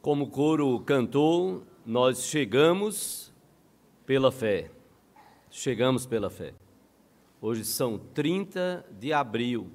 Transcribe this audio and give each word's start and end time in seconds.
Como 0.00 0.26
o 0.26 0.30
coro 0.30 0.78
cantou, 0.80 1.64
nós 1.84 2.26
chegamos 2.26 3.34
pela 4.06 4.30
fé. 4.30 4.70
Chegamos 5.50 6.06
pela 6.06 6.30
fé. 6.30 6.54
Hoje 7.40 7.64
são 7.64 7.98
30 7.98 8.86
de 8.96 9.12
abril 9.12 9.72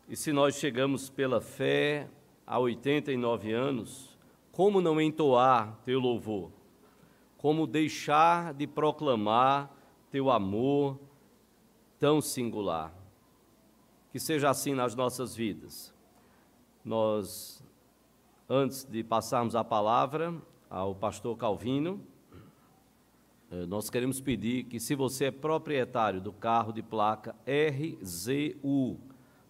E 0.07 0.15
se 0.15 0.31
nós 0.31 0.55
chegamos 0.55 1.09
pela 1.09 1.41
fé 1.41 2.07
há 2.45 2.59
89 2.59 3.51
anos, 3.51 4.17
como 4.51 4.81
não 4.81 5.01
entoar 5.01 5.79
teu 5.85 5.99
louvor? 5.99 6.51
Como 7.37 7.65
deixar 7.65 8.53
de 8.53 8.67
proclamar 8.67 9.71
teu 10.11 10.29
amor 10.29 10.99
tão 11.97 12.21
singular? 12.21 13.00
Que 14.11 14.19
seja 14.19 14.49
assim 14.49 14.73
nas 14.73 14.93
nossas 14.93 15.35
vidas. 15.35 15.93
Nós, 16.83 17.63
antes 18.49 18.83
de 18.83 19.03
passarmos 19.03 19.55
a 19.55 19.63
palavra 19.63 20.35
ao 20.69 20.93
pastor 20.93 21.37
Calvino, 21.37 22.01
eh, 23.49 23.65
nós 23.65 23.89
queremos 23.89 24.19
pedir 24.19 24.65
que, 24.65 24.79
se 24.79 24.95
você 24.95 25.25
é 25.25 25.31
proprietário 25.31 26.19
do 26.19 26.33
carro 26.33 26.73
de 26.73 26.81
placa 26.81 27.35
RZU 27.45 28.99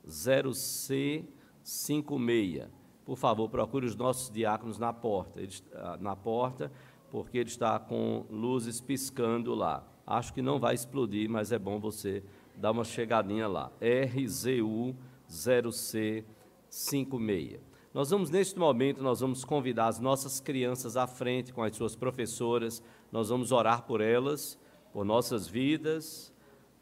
0C56, 0.07 2.67
por 3.05 3.17
favor, 3.17 3.49
procure 3.49 3.85
os 3.85 3.95
nossos 3.95 4.31
diáconos 4.31 4.77
na 4.77 4.93
porta, 4.93 5.41
ah, 5.73 5.97
na 5.99 6.15
porta, 6.15 6.71
porque 7.09 7.39
ele 7.39 7.49
está 7.49 7.77
com 7.79 8.25
luzes 8.29 8.79
piscando 8.79 9.53
lá. 9.53 9.85
Acho 10.05 10.33
que 10.33 10.41
não 10.41 10.59
vai 10.59 10.75
explodir, 10.75 11.29
mas 11.29 11.51
é 11.51 11.59
bom 11.59 11.79
você 11.79 12.23
dá 12.55 12.71
uma 12.71 12.83
chegadinha 12.83 13.47
lá. 13.47 13.71
RZU 13.81 14.95
0C56. 15.29 17.59
Nós 17.93 18.09
vamos, 18.09 18.29
neste 18.29 18.57
momento, 18.57 19.03
nós 19.03 19.19
vamos 19.19 19.43
convidar 19.43 19.87
as 19.87 19.99
nossas 19.99 20.39
crianças 20.39 20.95
à 20.95 21.05
frente 21.05 21.51
com 21.51 21.61
as 21.61 21.75
suas 21.75 21.95
professoras, 21.95 22.81
nós 23.11 23.29
vamos 23.29 23.51
orar 23.51 23.83
por 23.83 23.99
elas, 23.99 24.57
por 24.93 25.03
nossas 25.03 25.47
vidas 25.47 26.33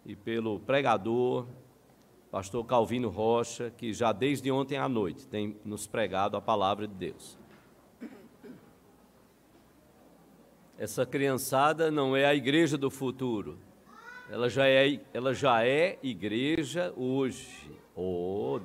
e 0.06 0.16
pelo 0.16 0.60
pregador, 0.60 1.48
pastor 2.30 2.64
Calvino 2.66 3.10
Rocha, 3.10 3.74
que 3.76 3.92
já 3.92 4.12
desde 4.12 4.52
ontem 4.52 4.78
à 4.78 4.88
noite 4.88 5.28
tem 5.28 5.58
nos 5.66 5.88
pregado 5.88 6.38
a 6.38 6.42
palavra 6.42 6.88
de 6.88 6.94
Deus. 6.94 7.40
Essa 10.78 11.06
criançada 11.06 11.90
não 11.90 12.16
é 12.16 12.26
a 12.26 12.36
igreja 12.36 12.78
do 12.78 12.92
futuro, 12.92 13.58
ela 14.32 14.48
já 14.48 14.68
é, 14.68 15.00
ela 15.12 15.34
já 15.34 15.66
é 15.66 15.98
igreja 16.04 16.94
hoje. 16.96 17.72
Oh, 17.96 18.60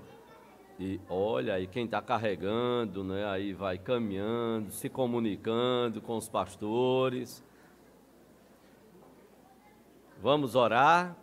e 0.78 1.00
olha 1.08 1.54
aí 1.54 1.66
quem 1.66 1.86
está 1.86 2.02
carregando, 2.02 3.02
né? 3.02 3.24
Aí 3.26 3.54
vai 3.54 3.78
caminhando, 3.78 4.70
se 4.70 4.90
comunicando 4.90 6.02
com 6.02 6.18
os 6.18 6.28
pastores. 6.28 7.42
Vamos 10.20 10.54
orar. 10.54 11.16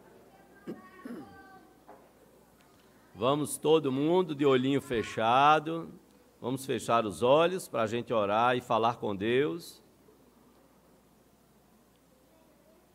Vamos 3.13 3.59
todo 3.59 3.91
mundo 3.91 4.33
de 4.33 4.45
olhinho 4.45 4.81
fechado. 4.81 5.89
Vamos 6.41 6.65
fechar 6.65 7.05
os 7.05 7.21
olhos 7.21 7.67
para 7.67 7.83
a 7.83 7.87
gente 7.87 8.11
orar 8.11 8.57
e 8.57 8.61
falar 8.61 8.95
com 8.95 9.15
Deus. 9.15 9.83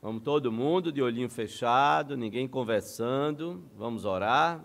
Vamos 0.07 0.23
todo 0.23 0.53
mundo 0.53 0.93
de 0.93 1.03
olhinho 1.03 1.29
fechado, 1.29 2.17
ninguém 2.17 2.47
conversando. 2.47 3.65
Vamos 3.77 4.05
orar. 4.05 4.65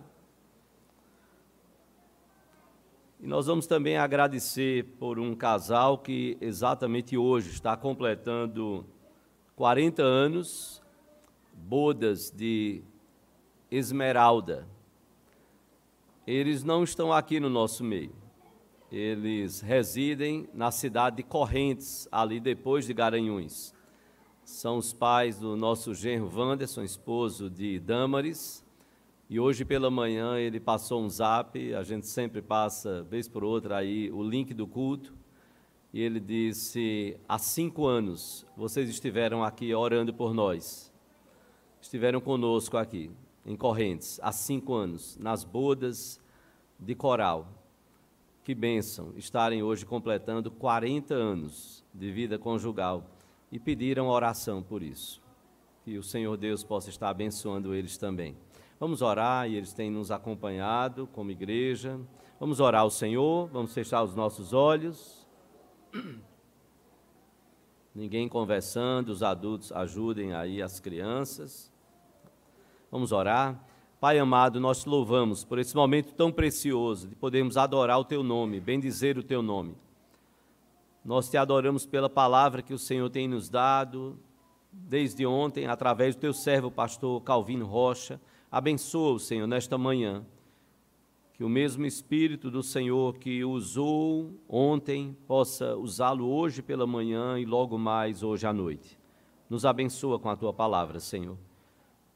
E 3.19 3.25
nós 3.25 3.47
vamos 3.47 3.65
também 3.65 3.97
agradecer 3.97 4.85
por 4.99 5.17
um 5.17 5.33
casal 5.33 5.97
que 5.97 6.37
exatamente 6.39 7.17
hoje 7.17 7.49
está 7.49 7.75
completando 7.75 8.85
40 9.55 10.03
anos, 10.03 10.79
bodas 11.51 12.29
de 12.29 12.83
Esmeralda. 13.71 14.67
Eles 16.27 16.63
não 16.63 16.83
estão 16.83 17.11
aqui 17.11 17.39
no 17.39 17.49
nosso 17.49 17.83
meio. 17.83 18.13
Eles 18.91 19.59
residem 19.59 20.47
na 20.53 20.69
cidade 20.69 21.15
de 21.15 21.23
Correntes, 21.23 22.07
ali 22.11 22.39
depois 22.39 22.85
de 22.85 22.93
Garanhuns 22.93 23.73
são 24.51 24.77
os 24.77 24.91
pais 24.91 25.39
do 25.39 25.55
nosso 25.55 25.95
genro 25.95 26.29
Wanderson, 26.29 26.83
esposo 26.83 27.49
de 27.49 27.79
Damaris. 27.79 28.63
E 29.29 29.39
hoje 29.39 29.63
pela 29.63 29.89
manhã 29.89 30.37
ele 30.37 30.59
passou 30.59 31.01
um 31.01 31.09
zap, 31.09 31.73
a 31.73 31.83
gente 31.83 32.05
sempre 32.05 32.41
passa, 32.41 33.01
vez 33.03 33.29
por 33.29 33.45
outra, 33.45 33.77
aí 33.77 34.11
o 34.11 34.21
link 34.21 34.53
do 34.53 34.67
culto. 34.67 35.13
E 35.93 36.01
ele 36.01 36.19
disse: 36.19 37.17
há 37.27 37.39
cinco 37.39 37.87
anos 37.87 38.45
vocês 38.55 38.89
estiveram 38.89 39.41
aqui 39.41 39.73
orando 39.73 40.13
por 40.13 40.33
nós. 40.33 40.91
Estiveram 41.81 42.19
conosco 42.19 42.75
aqui, 42.75 43.09
em 43.45 43.55
Correntes, 43.55 44.19
há 44.21 44.33
cinco 44.33 44.73
anos, 44.73 45.17
nas 45.17 45.45
bodas 45.45 46.19
de 46.77 46.93
coral. 46.93 47.47
Que 48.43 48.53
bênção 48.53 49.13
estarem 49.15 49.63
hoje 49.63 49.85
completando 49.85 50.51
40 50.51 51.13
anos 51.13 51.85
de 51.93 52.11
vida 52.11 52.37
conjugal 52.37 53.05
e 53.51 53.59
pediram 53.59 54.07
oração 54.07 54.63
por 54.63 54.81
isso. 54.81 55.21
Que 55.83 55.97
o 55.97 56.03
Senhor 56.03 56.37
Deus 56.37 56.63
possa 56.63 56.89
estar 56.89 57.09
abençoando 57.09 57.73
eles 57.73 57.97
também. 57.97 58.37
Vamos 58.79 59.01
orar 59.01 59.49
e 59.49 59.55
eles 59.55 59.73
têm 59.73 59.91
nos 59.91 60.09
acompanhado 60.09 61.07
como 61.13 61.31
igreja. 61.31 61.99
Vamos 62.39 62.59
orar 62.59 62.81
ao 62.81 62.89
Senhor, 62.89 63.47
vamos 63.49 63.73
fechar 63.73 64.03
os 64.03 64.15
nossos 64.15 64.53
olhos. 64.53 65.27
Ninguém 67.93 68.29
conversando, 68.29 69.09
os 69.09 69.21
adultos 69.21 69.71
ajudem 69.71 70.33
aí 70.33 70.61
as 70.61 70.79
crianças. 70.79 71.71
Vamos 72.89 73.11
orar. 73.11 73.67
Pai 73.99 74.17
amado, 74.17 74.59
nós 74.59 74.81
te 74.81 74.89
louvamos 74.89 75.43
por 75.43 75.59
esse 75.59 75.75
momento 75.75 76.13
tão 76.13 76.31
precioso 76.31 77.07
de 77.07 77.15
podermos 77.15 77.57
adorar 77.57 77.99
o 77.99 78.05
teu 78.05 78.23
nome, 78.23 78.59
bendizer 78.59 79.17
o 79.17 79.23
teu 79.23 79.43
nome. 79.43 79.75
Nós 81.03 81.29
te 81.29 81.35
adoramos 81.35 81.85
pela 81.85 82.09
palavra 82.09 82.61
que 82.61 82.73
o 82.73 82.79
Senhor 82.79 83.09
tem 83.09 83.27
nos 83.27 83.49
dado 83.49 84.19
desde 84.71 85.25
ontem, 85.25 85.65
através 85.65 86.15
do 86.15 86.19
teu 86.19 86.33
servo, 86.33 86.69
pastor 86.69 87.21
Calvino 87.23 87.65
Rocha. 87.65 88.21
Abençoa 88.51 89.13
o 89.13 89.19
Senhor 89.19 89.47
nesta 89.47 89.77
manhã. 89.79 90.23
Que 91.33 91.43
o 91.43 91.49
mesmo 91.49 91.87
Espírito 91.87 92.51
do 92.51 92.61
Senhor 92.61 93.17
que 93.17 93.43
usou 93.43 94.31
ontem 94.47 95.17
possa 95.27 95.75
usá-lo 95.75 96.29
hoje 96.29 96.61
pela 96.61 96.85
manhã 96.85 97.39
e 97.39 97.45
logo 97.45 97.79
mais 97.79 98.21
hoje 98.21 98.45
à 98.45 98.53
noite. 98.53 98.99
Nos 99.49 99.65
abençoa 99.65 100.19
com 100.19 100.29
a 100.29 100.35
tua 100.35 100.53
palavra, 100.53 100.99
Senhor. 100.99 101.37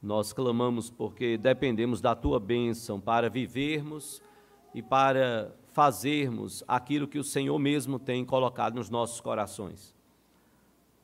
Nós 0.00 0.32
clamamos 0.32 0.90
porque 0.90 1.36
dependemos 1.36 2.00
da 2.00 2.14
tua 2.14 2.38
bênção 2.38 3.00
para 3.00 3.28
vivermos 3.28 4.22
e 4.72 4.80
para 4.80 5.52
fazermos 5.76 6.64
aquilo 6.66 7.06
que 7.06 7.18
o 7.18 7.22
Senhor 7.22 7.58
mesmo 7.58 7.98
tem 7.98 8.24
colocado 8.24 8.76
nos 8.76 8.88
nossos 8.88 9.20
corações. 9.20 9.94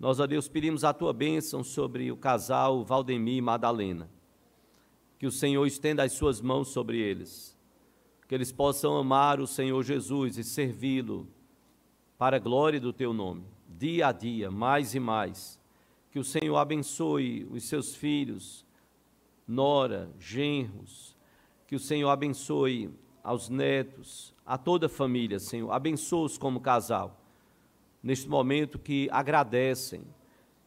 Nós, 0.00 0.18
a 0.18 0.24
Deus, 0.24 0.48
pedimos 0.48 0.82
a 0.82 0.94
tua 0.94 1.12
bênção 1.12 1.62
sobre 1.62 2.10
o 2.10 2.16
casal 2.16 2.82
Valdemir 2.82 3.36
e 3.36 3.40
Madalena. 3.42 4.08
Que 5.18 5.26
o 5.26 5.30
Senhor 5.30 5.66
estenda 5.66 6.02
as 6.02 6.12
suas 6.12 6.40
mãos 6.40 6.68
sobre 6.68 6.98
eles. 6.98 7.54
Que 8.26 8.34
eles 8.34 8.50
possam 8.50 8.96
amar 8.96 9.40
o 9.40 9.46
Senhor 9.46 9.82
Jesus 9.82 10.38
e 10.38 10.42
servi-lo 10.42 11.28
para 12.16 12.38
a 12.38 12.40
glória 12.40 12.80
do 12.80 12.94
teu 12.94 13.12
nome, 13.12 13.44
dia 13.68 14.06
a 14.06 14.12
dia, 14.12 14.50
mais 14.50 14.94
e 14.94 14.98
mais. 14.98 15.60
Que 16.10 16.18
o 16.18 16.24
Senhor 16.24 16.56
abençoe 16.56 17.46
os 17.50 17.64
seus 17.64 17.94
filhos, 17.94 18.64
nora, 19.46 20.10
genros. 20.18 21.14
Que 21.66 21.76
o 21.76 21.78
Senhor 21.78 22.08
abençoe 22.08 22.90
aos 23.22 23.48
netos, 23.48 24.34
a 24.44 24.58
toda 24.58 24.86
a 24.86 24.88
família, 24.88 25.38
Senhor. 25.38 25.70
Abençoa-os 25.70 26.36
como 26.36 26.60
casal. 26.60 27.20
Neste 28.02 28.28
momento 28.28 28.78
que 28.78 29.08
agradecem 29.12 30.02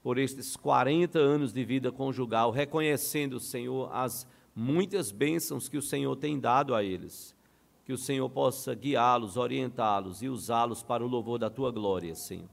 por 0.01 0.17
estes 0.17 0.55
40 0.55 1.19
anos 1.19 1.51
de 1.51 1.65
vida 1.65 1.91
conjugal, 1.91 2.51
reconhecendo, 2.51 3.39
Senhor, 3.39 3.89
as 3.91 4.27
muitas 4.55 5.11
bênçãos 5.11 5.67
que 5.67 5.77
o 5.77 5.81
Senhor 5.81 6.15
tem 6.15 6.39
dado 6.39 6.73
a 6.73 6.83
eles. 6.83 7.35
Que 7.83 7.91
o 7.91 7.97
Senhor 7.97 8.29
possa 8.29 8.73
guiá-los, 8.73 9.35
orientá-los 9.35 10.21
e 10.21 10.29
usá-los 10.29 10.81
para 10.81 11.03
o 11.03 11.07
louvor 11.07 11.37
da 11.37 11.49
tua 11.49 11.71
glória, 11.71 12.15
Senhor. 12.15 12.49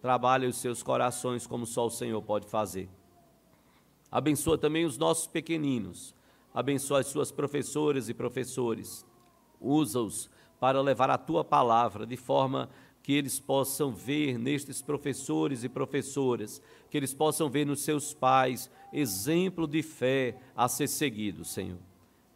Trabalhe 0.00 0.46
os 0.46 0.56
seus 0.56 0.82
corações 0.82 1.46
como 1.46 1.66
só 1.66 1.86
o 1.86 1.90
Senhor 1.90 2.22
pode 2.22 2.46
fazer. 2.46 2.88
Abençoa 4.10 4.56
também 4.56 4.84
os 4.84 4.96
nossos 4.96 5.26
pequeninos. 5.26 6.14
Abençoa 6.54 7.00
as 7.00 7.06
suas 7.06 7.32
professoras 7.32 8.08
e 8.08 8.14
professores. 8.14 9.04
Usa-os 9.60 10.30
para 10.60 10.80
levar 10.80 11.10
a 11.10 11.18
tua 11.18 11.44
palavra 11.44 12.06
de 12.06 12.16
forma 12.16 12.68
que 13.02 13.12
eles 13.12 13.40
possam 13.40 13.92
ver 13.92 14.38
nestes 14.38 14.82
professores 14.82 15.64
e 15.64 15.68
professoras, 15.68 16.60
que 16.90 16.96
eles 16.96 17.14
possam 17.14 17.48
ver 17.48 17.64
nos 17.64 17.80
seus 17.80 18.12
pais 18.12 18.70
exemplo 18.92 19.66
de 19.66 19.82
fé 19.82 20.36
a 20.54 20.68
ser 20.68 20.88
seguido, 20.88 21.44
Senhor. 21.44 21.78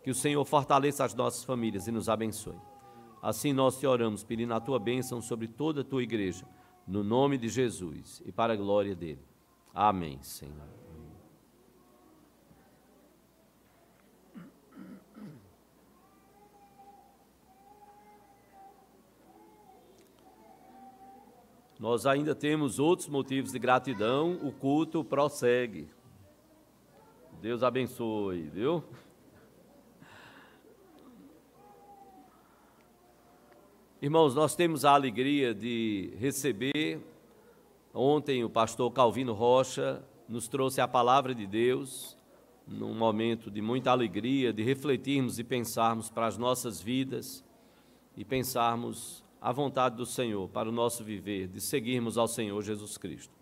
Que 0.03 0.11
o 0.11 0.15
Senhor 0.15 0.45
fortaleça 0.45 1.05
as 1.05 1.15
nossas 1.15 1.45
famílias 1.45 1.87
e 1.87 1.93
nos 1.93 2.09
abençoe. 2.09 2.57
Assim 3.21 3.53
nós 3.53 3.79
te 3.79 3.87
oramos, 3.87 4.25
pedindo 4.25 4.55
a 4.55 4.61
tua 4.61 4.79
bênção 4.79 5.21
sobre 5.21 5.47
toda 5.47 5.83
a 5.83 5.85
tua 5.85 6.03
igreja, 6.03 6.45
no 6.87 7.05
nome 7.05 7.39
de 7.39 7.49
Jesus 7.49 8.23
e 8.25 8.33
para 8.33 8.55
a 8.55 8.57
glória 8.57 8.95
dele. 8.95 9.23
Amém, 9.75 10.19
Senhor. 10.23 10.82
Nós 21.83 22.07
ainda 22.07 22.33
temos 22.33 22.79
outros 22.79 23.09
motivos 23.09 23.51
de 23.51 23.59
gratidão, 23.59 24.39
o 24.41 24.53
culto 24.53 25.03
prossegue. 25.03 25.89
Deus 27.41 27.65
abençoe, 27.65 28.43
viu? 28.43 28.85
Irmãos, 34.01 34.33
nós 34.33 34.55
temos 34.55 34.85
a 34.85 34.93
alegria 34.93 35.53
de 35.53 36.13
receber. 36.21 37.01
Ontem 37.93 38.45
o 38.45 38.49
pastor 38.49 38.89
Calvino 38.93 39.33
Rocha 39.33 40.05
nos 40.29 40.47
trouxe 40.47 40.81
a 40.81 40.87
palavra 40.87 41.35
de 41.35 41.49
Deus, 41.49 42.17
num 42.65 42.95
momento 42.95 43.51
de 43.51 43.61
muita 43.61 43.91
alegria, 43.91 44.53
de 44.53 44.63
refletirmos 44.63 45.41
e 45.41 45.43
pensarmos 45.43 46.09
para 46.09 46.29
as 46.29 46.39
nossas 46.39 46.81
vidas 46.81 47.45
e 48.17 48.25
pensarmos 48.25 49.22
a 49.43 49.51
vontade 49.51 49.97
do 49.97 50.07
Senhor 50.07 50.49
para 50.49 50.69
o 50.69 50.73
nosso 50.73 51.03
viver, 51.03 51.49
de 51.49 51.61
seguirmos 51.61 52.17
ao 52.17 52.29
Senhor 52.29 52.63
Jesus 52.63 52.97
Cristo. 52.97 53.35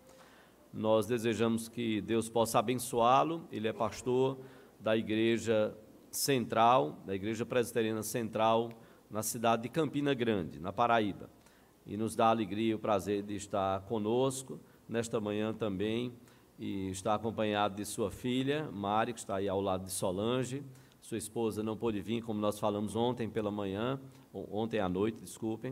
Nós 0.73 1.05
desejamos 1.05 1.69
que 1.69 2.01
Deus 2.01 2.27
possa 2.27 2.57
abençoá-lo, 2.57 3.47
ele 3.51 3.67
é 3.67 3.73
pastor 3.73 4.39
da 4.79 4.97
Igreja 4.97 5.77
Central, 6.09 6.97
da 7.05 7.13
Igreja 7.13 7.45
Presbiteriana 7.45 8.01
Central, 8.01 8.71
na 9.11 9.21
cidade 9.21 9.61
de 9.61 9.69
Campina 9.69 10.11
Grande, 10.15 10.59
na 10.59 10.73
Paraíba. 10.73 11.29
E 11.85 11.95
nos 11.95 12.15
dá 12.15 12.27
a 12.27 12.29
alegria 12.31 12.71
e 12.71 12.73
o 12.73 12.79
prazer 12.79 13.21
de 13.21 13.35
estar 13.35 13.81
conosco 13.81 14.59
nesta 14.89 15.19
manhã 15.19 15.53
também, 15.53 16.11
e 16.57 16.89
está 16.89 17.13
acompanhado 17.13 17.75
de 17.75 17.85
sua 17.85 18.09
filha, 18.09 18.67
Mari, 18.71 19.13
que 19.13 19.19
está 19.19 19.35
aí 19.35 19.47
ao 19.47 19.61
lado 19.61 19.85
de 19.85 19.91
Solange. 19.91 20.63
Sua 21.01 21.17
esposa 21.17 21.63
não 21.63 21.75
pôde 21.75 21.99
vir, 21.99 22.21
como 22.21 22.39
nós 22.39 22.59
falamos 22.59 22.95
ontem 22.95 23.29
pela 23.29 23.51
manhã, 23.51 23.99
ontem 24.33 24.79
à 24.79 24.87
noite, 24.87 25.21
desculpem, 25.21 25.71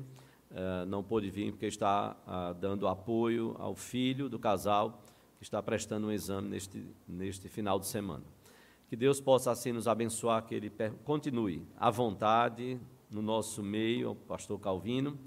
uh, 0.51 0.85
não 0.87 1.03
pôde 1.03 1.29
vir 1.29 1.51
porque 1.51 1.67
está 1.67 2.17
uh, 2.25 2.53
dando 2.59 2.87
apoio 2.87 3.55
ao 3.59 3.75
filho 3.75 4.27
do 4.27 4.39
casal 4.39 5.01
que 5.37 5.43
está 5.43 5.61
prestando 5.63 6.07
um 6.07 6.11
exame 6.11 6.49
neste, 6.49 6.85
neste 7.07 7.47
final 7.47 7.79
de 7.79 7.87
semana. 7.87 8.23
Que 8.89 8.95
Deus 8.95 9.21
possa 9.21 9.51
assim 9.51 9.71
nos 9.71 9.87
abençoar, 9.87 10.43
que 10.45 10.55
Ele 10.55 10.71
continue 11.05 11.65
à 11.77 11.91
vontade 11.91 12.79
no 13.09 13.21
nosso 13.21 13.63
meio, 13.63 14.11
o 14.11 14.15
pastor 14.15 14.59
Calvino, 14.59 15.17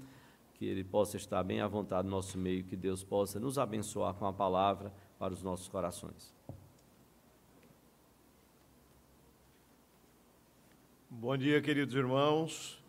que 0.53 0.65
Ele 0.65 0.83
possa 0.83 1.17
estar 1.17 1.41
bem 1.43 1.61
à 1.61 1.67
vontade 1.67 2.07
no 2.07 2.11
nosso 2.11 2.37
meio, 2.37 2.63
que 2.65 2.75
Deus 2.75 3.03
possa 3.03 3.39
nos 3.39 3.57
abençoar 3.57 4.13
com 4.13 4.27
a 4.27 4.33
palavra 4.33 4.93
para 5.17 5.33
os 5.33 5.41
nossos 5.41 5.67
corações. 5.67 6.33
Bom 11.15 11.37
dia, 11.37 11.61
queridos 11.61 11.93
irmãos. 11.93 12.83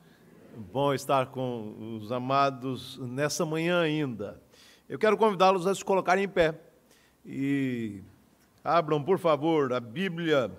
Bom 0.57 0.95
estar 0.95 1.27
com 1.27 1.99
os 2.01 2.11
amados 2.11 2.97
nessa 2.97 3.45
manhã 3.45 3.83
ainda. 3.83 4.43
Eu 4.89 4.99
quero 4.99 5.19
convidá-los 5.19 5.67
a 5.67 5.75
se 5.75 5.85
colocarem 5.85 6.25
em 6.25 6.29
pé 6.29 6.59
e 7.25 8.03
abram, 8.65 9.05
por 9.05 9.19
favor, 9.19 9.75
a 9.75 9.79
Bíblia 9.79 10.51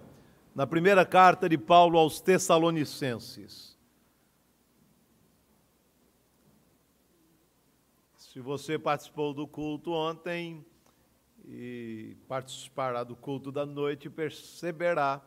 na 0.54 0.68
primeira 0.68 1.04
carta 1.04 1.50
de 1.50 1.58
Paulo 1.58 1.98
aos 1.98 2.22
Tessalonicenses. 2.22 3.76
Se 8.16 8.40
você 8.40 8.78
participou 8.78 9.34
do 9.34 9.48
culto 9.48 9.92
ontem 9.92 10.64
e 11.44 12.16
participará 12.28 13.04
do 13.04 13.16
culto 13.16 13.52
da 13.52 13.66
noite, 13.66 14.08
perceberá 14.08 15.20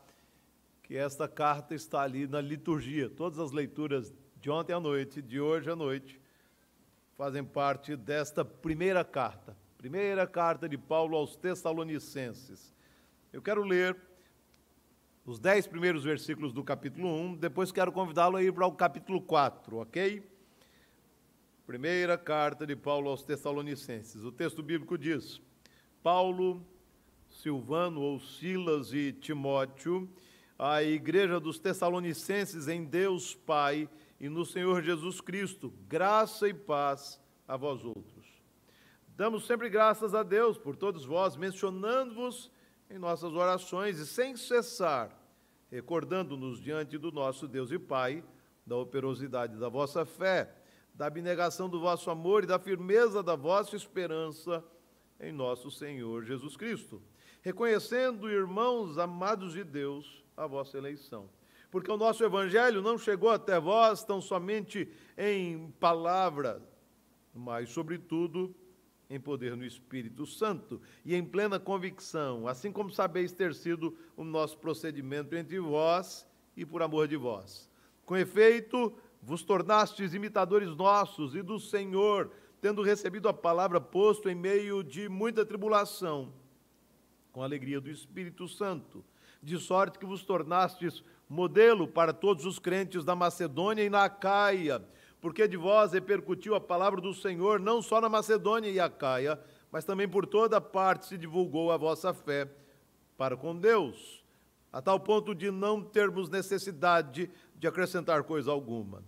que 0.88 0.96
esta 0.96 1.28
carta 1.28 1.74
está 1.74 2.00
ali 2.00 2.26
na 2.26 2.40
liturgia. 2.40 3.10
Todas 3.10 3.38
as 3.38 3.52
leituras 3.52 4.10
de 4.40 4.48
ontem 4.48 4.72
à 4.72 4.80
noite, 4.80 5.20
de 5.20 5.38
hoje 5.38 5.70
à 5.70 5.76
noite, 5.76 6.18
fazem 7.14 7.44
parte 7.44 7.94
desta 7.94 8.42
primeira 8.42 9.04
carta, 9.04 9.54
primeira 9.76 10.26
carta 10.26 10.66
de 10.66 10.78
Paulo 10.78 11.14
aos 11.14 11.36
Tessalonicenses. 11.36 12.74
Eu 13.30 13.42
quero 13.42 13.62
ler 13.64 13.94
os 15.26 15.38
dez 15.38 15.66
primeiros 15.66 16.04
versículos 16.04 16.54
do 16.54 16.64
capítulo 16.64 17.06
1, 17.06 17.34
depois 17.36 17.70
quero 17.70 17.92
convidá-lo 17.92 18.38
a 18.38 18.42
ir 18.42 18.50
para 18.50 18.66
o 18.66 18.72
capítulo 18.72 19.20
4, 19.20 19.76
ok? 19.76 20.22
Primeira 21.66 22.16
carta 22.16 22.66
de 22.66 22.74
Paulo 22.74 23.10
aos 23.10 23.22
Tessalonicenses. 23.22 24.24
O 24.24 24.32
texto 24.32 24.62
bíblico 24.62 24.96
diz: 24.96 25.38
Paulo, 26.02 26.66
Silvano 27.28 28.00
ou 28.00 28.18
Silas 28.18 28.94
e 28.94 29.12
Timóteo, 29.12 30.08
a 30.58 30.82
igreja 30.82 31.38
dos 31.38 31.60
Tessalonicenses 31.60 32.66
em 32.66 32.84
Deus 32.84 33.32
Pai 33.32 33.88
e 34.18 34.28
no 34.28 34.44
Senhor 34.44 34.82
Jesus 34.82 35.20
Cristo, 35.20 35.72
graça 35.86 36.48
e 36.48 36.54
paz 36.54 37.20
a 37.46 37.56
vós 37.56 37.84
outros. 37.84 38.26
Damos 39.16 39.46
sempre 39.46 39.68
graças 39.68 40.14
a 40.14 40.24
Deus 40.24 40.58
por 40.58 40.74
todos 40.74 41.04
vós, 41.04 41.36
mencionando-vos 41.36 42.50
em 42.90 42.98
nossas 42.98 43.32
orações 43.34 43.98
e 43.98 44.06
sem 44.06 44.36
cessar, 44.36 45.16
recordando-nos 45.70 46.60
diante 46.60 46.98
do 46.98 47.12
nosso 47.12 47.46
Deus 47.46 47.70
e 47.70 47.78
Pai 47.78 48.24
da 48.66 48.76
operosidade 48.76 49.56
da 49.56 49.68
vossa 49.68 50.04
fé, 50.04 50.52
da 50.92 51.06
abnegação 51.06 51.68
do 51.68 51.80
vosso 51.80 52.10
amor 52.10 52.42
e 52.42 52.46
da 52.46 52.58
firmeza 52.58 53.22
da 53.22 53.36
vossa 53.36 53.76
esperança 53.76 54.62
em 55.20 55.32
nosso 55.32 55.70
Senhor 55.70 56.24
Jesus 56.24 56.56
Cristo, 56.56 57.00
reconhecendo, 57.42 58.28
irmãos 58.28 58.98
amados 58.98 59.52
de 59.52 59.64
Deus, 59.64 60.24
a 60.38 60.46
vossa 60.46 60.78
eleição 60.78 61.28
porque 61.70 61.90
o 61.90 61.96
nosso 61.96 62.24
evangelho 62.24 62.80
não 62.80 62.96
chegou 62.96 63.30
até 63.30 63.60
vós 63.60 64.02
tão 64.02 64.20
somente 64.20 64.88
em 65.16 65.70
palavra, 65.72 66.62
mas, 67.34 67.68
sobretudo, 67.70 68.54
em 69.10 69.20
poder 69.20 69.56
no 69.56 69.64
Espírito 69.64 70.26
Santo 70.26 70.80
e 71.04 71.14
em 71.14 71.24
plena 71.24 71.58
convicção, 71.58 72.46
assim 72.46 72.70
como 72.72 72.90
sabeis 72.90 73.32
ter 73.32 73.54
sido 73.54 73.96
o 74.16 74.24
nosso 74.24 74.58
procedimento 74.58 75.34
entre 75.34 75.58
vós 75.58 76.26
e 76.56 76.64
por 76.64 76.82
amor 76.82 77.06
de 77.08 77.16
vós. 77.16 77.70
Com 78.04 78.16
efeito, 78.16 78.92
vos 79.22 79.42
tornastes 79.42 80.14
imitadores 80.14 80.74
nossos 80.74 81.34
e 81.34 81.42
do 81.42 81.58
Senhor, 81.58 82.30
tendo 82.60 82.82
recebido 82.82 83.28
a 83.28 83.34
palavra 83.34 83.80
posto 83.80 84.28
em 84.28 84.34
meio 84.34 84.82
de 84.82 85.08
muita 85.08 85.44
tribulação, 85.44 86.32
com 87.30 87.42
alegria 87.42 87.80
do 87.80 87.90
Espírito 87.90 88.48
Santo, 88.48 89.04
de 89.42 89.58
sorte 89.58 89.98
que 89.98 90.06
vos 90.06 90.22
tornastes 90.22 91.02
modelo 91.28 91.86
para 91.86 92.12
todos 92.12 92.44
os 92.46 92.58
crentes 92.58 93.04
da 93.04 93.14
Macedônia 93.14 93.84
e 93.84 93.90
na 93.90 94.04
Acaia, 94.04 94.82
porque 95.20 95.46
de 95.46 95.56
vós 95.56 95.92
repercutiu 95.92 96.54
a 96.54 96.60
palavra 96.60 97.00
do 97.00 97.12
Senhor, 97.12 97.60
não 97.60 97.82
só 97.82 98.00
na 98.00 98.08
Macedônia 98.08 98.70
e 98.70 98.80
Acaia, 98.80 99.38
mas 99.70 99.84
também 99.84 100.08
por 100.08 100.26
toda 100.26 100.60
parte 100.60 101.06
se 101.06 101.18
divulgou 101.18 101.70
a 101.70 101.76
vossa 101.76 102.14
fé 102.14 102.48
para 103.16 103.36
com 103.36 103.54
Deus, 103.54 104.24
a 104.72 104.80
tal 104.80 104.98
ponto 104.98 105.34
de 105.34 105.50
não 105.50 105.82
termos 105.82 106.30
necessidade 106.30 107.30
de 107.56 107.66
acrescentar 107.66 108.22
coisa 108.22 108.50
alguma. 108.50 109.02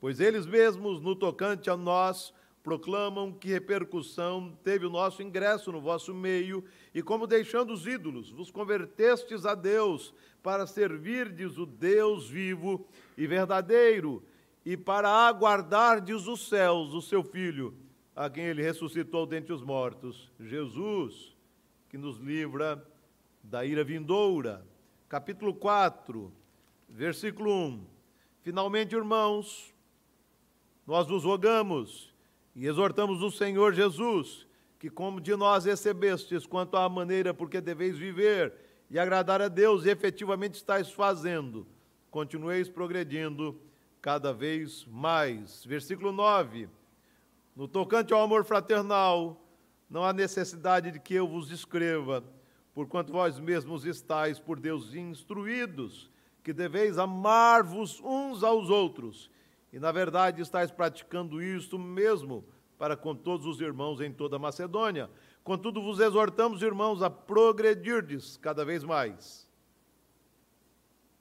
Pois 0.00 0.20
eles 0.20 0.46
mesmos, 0.46 1.00
no 1.00 1.14
tocante 1.14 1.68
a 1.68 1.76
nós, 1.76 2.32
proclamam 2.62 3.32
que 3.32 3.48
repercussão 3.48 4.56
teve 4.62 4.86
o 4.86 4.90
nosso 4.90 5.22
ingresso 5.22 5.72
no 5.72 5.80
vosso 5.80 6.14
meio, 6.14 6.64
e 6.94 7.02
como 7.02 7.26
deixando 7.26 7.72
os 7.72 7.86
ídolos, 7.86 8.30
vos 8.30 8.50
convertestes 8.50 9.46
a 9.46 9.54
Deus, 9.54 10.14
para 10.42 10.66
servirdes 10.66 11.58
o 11.58 11.66
Deus 11.66 12.28
vivo 12.28 12.86
e 13.16 13.26
verdadeiro, 13.26 14.22
e 14.64 14.76
para 14.76 15.08
aguardardes 15.08 16.26
os 16.26 16.48
céus, 16.48 16.92
o 16.92 17.00
seu 17.00 17.22
Filho, 17.22 17.74
a 18.14 18.28
quem 18.28 18.44
ele 18.44 18.62
ressuscitou 18.62 19.24
dentre 19.26 19.52
os 19.52 19.62
mortos, 19.62 20.30
Jesus, 20.38 21.34
que 21.88 21.96
nos 21.96 22.18
livra 22.18 22.86
da 23.42 23.64
ira 23.64 23.82
vindoura. 23.82 24.66
capítulo 25.08 25.54
4, 25.54 26.30
versículo 26.88 27.50
1. 27.52 27.86
Finalmente, 28.42 28.94
irmãos, 28.94 29.74
nós 30.86 31.06
vos 31.08 31.24
rogamos 31.24 32.09
e 32.60 32.66
exortamos 32.66 33.22
o 33.22 33.30
Senhor 33.30 33.72
Jesus, 33.72 34.46
que 34.78 34.90
como 34.90 35.18
de 35.18 35.34
nós 35.34 35.64
recebestes 35.64 36.44
quanto 36.44 36.76
à 36.76 36.86
maneira 36.90 37.32
porque 37.32 37.58
deveis 37.58 37.96
viver 37.96 38.52
e 38.90 38.98
agradar 38.98 39.40
a 39.40 39.48
Deus 39.48 39.86
e 39.86 39.88
efetivamente 39.88 40.56
estáis 40.56 40.90
fazendo, 40.90 41.66
continueis 42.10 42.68
progredindo 42.68 43.58
cada 44.02 44.30
vez 44.30 44.84
mais. 44.84 45.64
Versículo 45.64 46.12
9. 46.12 46.68
No 47.56 47.66
tocante 47.66 48.12
ao 48.12 48.20
amor 48.20 48.44
fraternal, 48.44 49.42
não 49.88 50.04
há 50.04 50.12
necessidade 50.12 50.90
de 50.90 51.00
que 51.00 51.14
eu 51.14 51.26
vos 51.26 51.50
escreva, 51.50 52.22
porquanto 52.74 53.10
vós 53.10 53.38
mesmos 53.38 53.86
estáis 53.86 54.38
por 54.38 54.60
Deus 54.60 54.94
instruídos, 54.94 56.10
que 56.44 56.52
deveis 56.52 56.98
amar-vos 56.98 58.02
uns 58.04 58.44
aos 58.44 58.68
outros, 58.68 59.30
e 59.72 59.78
na 59.78 59.92
verdade 59.92 60.42
estáis 60.42 60.70
praticando 60.70 61.42
isto 61.42 61.78
mesmo 61.78 62.44
para 62.78 62.96
com 62.96 63.14
todos 63.14 63.46
os 63.46 63.60
irmãos 63.60 64.00
em 64.00 64.12
toda 64.12 64.36
a 64.36 64.38
Macedônia. 64.38 65.10
Contudo, 65.44 65.82
vos 65.82 66.00
exortamos, 66.00 66.62
irmãos, 66.62 67.02
a 67.02 67.10
progredirdes 67.10 68.36
cada 68.36 68.64
vez 68.64 68.84
mais, 68.84 69.48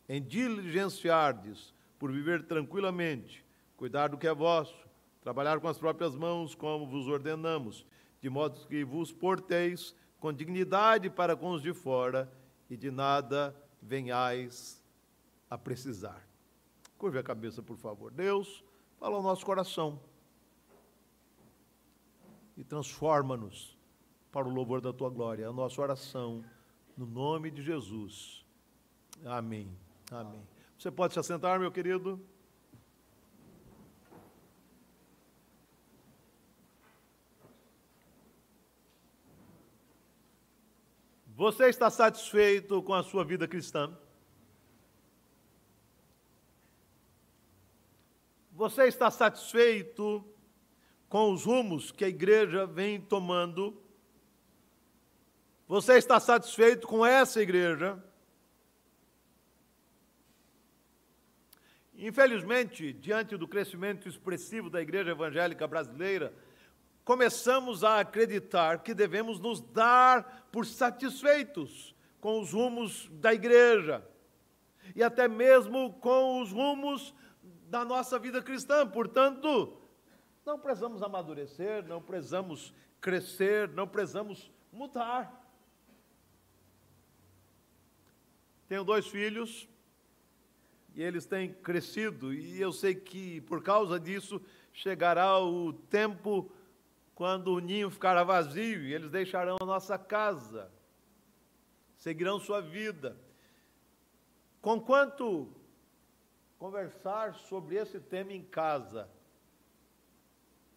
em 0.08 0.22
diligenciardes 0.22 1.74
por 1.98 2.12
viver 2.12 2.44
tranquilamente, 2.44 3.46
cuidar 3.76 4.08
do 4.08 4.18
que 4.18 4.28
é 4.28 4.34
vosso, 4.34 4.76
trabalhar 5.22 5.60
com 5.60 5.68
as 5.68 5.78
próprias 5.78 6.16
mãos, 6.16 6.56
como 6.56 6.88
vos 6.88 7.08
ordenamos, 7.08 7.86
de 8.22 8.30
modo 8.30 8.66
que 8.68 8.84
vos 8.84 9.12
porteis 9.12 9.96
com 10.20 10.34
dignidade 10.34 11.10
para 11.10 11.36
com 11.36 11.52
os 11.52 11.62
de 11.62 11.74
fora 11.74 12.32
e 12.70 12.76
de 12.76 12.92
nada 12.92 13.56
venhais 13.82 14.84
a 15.50 15.58
precisar. 15.58 16.29
Curve 17.00 17.18
a 17.18 17.24
cabeça, 17.24 17.64
por 17.64 17.78
favor. 17.78 18.12
Deus, 18.12 18.62
fala 19.00 19.16
ao 19.16 19.24
nosso 19.24 19.46
coração 19.46 20.00
e 22.58 22.64
transforma-nos 22.64 23.78
para 24.34 24.46
o 24.46 24.52
louvor 24.52 24.82
da 24.82 24.92
tua 24.92 25.10
glória. 25.10 25.48
A 25.48 25.54
nossa 25.54 25.82
oração, 25.82 26.44
no 26.98 27.06
nome 27.06 27.50
de 27.50 27.64
Jesus. 27.64 28.46
Amém. 29.26 29.74
Amém. 30.12 30.46
Você 30.78 30.92
pode 30.92 31.14
se 31.14 31.20
assentar, 31.20 31.58
meu 31.58 31.72
querido? 31.72 32.20
Você 41.34 41.70
está 41.70 41.90
satisfeito 41.90 42.84
com 42.84 42.94
a 42.94 43.02
sua 43.02 43.24
vida 43.24 43.48
cristã? 43.48 43.98
Você 48.60 48.88
está 48.88 49.10
satisfeito 49.10 50.22
com 51.08 51.32
os 51.32 51.46
rumos 51.46 51.94
que 51.94 52.04
a 52.04 52.10
igreja 52.10 52.66
vem 52.66 53.00
tomando? 53.00 53.82
Você 55.66 55.94
está 55.94 56.20
satisfeito 56.20 56.86
com 56.86 57.06
essa 57.06 57.42
igreja? 57.42 58.04
Infelizmente, 61.98 62.92
diante 62.92 63.38
do 63.38 63.48
crescimento 63.48 64.10
expressivo 64.10 64.70
da 64.70 64.82
igreja 64.82 65.12
evangélica 65.12 65.66
brasileira, 65.66 66.34
começamos 67.06 67.82
a 67.86 68.02
acreditar 68.02 68.84
que 68.84 68.94
devemos 68.94 69.40
nos 69.40 69.62
dar 69.62 70.50
por 70.52 70.66
satisfeitos 70.66 71.96
com 72.20 72.42
os 72.42 72.52
rumos 72.52 73.08
da 73.14 73.34
igreja 73.34 74.06
e 74.94 75.02
até 75.02 75.30
mesmo 75.30 75.94
com 75.94 76.42
os 76.42 76.52
rumos 76.52 77.16
da 77.70 77.86
nossa 77.86 78.18
vida 78.18 78.42
cristã. 78.42 78.86
Portanto, 78.86 79.78
não 80.46 80.60
precisamos 80.60 81.02
amadurecer, 81.04 81.86
não 81.86 82.02
precisamos 82.02 82.74
crescer, 83.00 83.70
não 83.70 83.88
precisamos 83.88 84.52
mudar. 84.72 85.38
Tenho 88.68 88.84
dois 88.84 89.08
filhos, 89.08 89.68
e 90.94 91.02
eles 91.02 91.26
têm 91.26 91.54
crescido, 91.54 92.34
e 92.34 92.60
eu 92.60 92.72
sei 92.72 92.94
que 92.94 93.42
por 93.42 93.64
causa 93.64 94.00
disso 94.00 94.42
chegará 94.74 95.40
o 95.40 95.74
tempo 95.74 96.52
quando 97.16 97.54
o 97.54 97.60
ninho 97.60 97.90
ficará 97.90 98.24
vazio 98.24 98.82
e 98.82 98.94
eles 98.94 99.10
deixarão 99.10 99.58
a 99.60 99.66
nossa 99.66 99.98
casa, 99.98 100.72
seguirão 101.98 102.40
sua 102.40 102.62
vida. 102.62 103.20
Conquanto 104.62 105.54
conversar 106.60 107.36
sobre 107.36 107.78
esse 107.78 108.02
tema 108.02 108.34
em 108.34 108.44
casa 108.44 109.10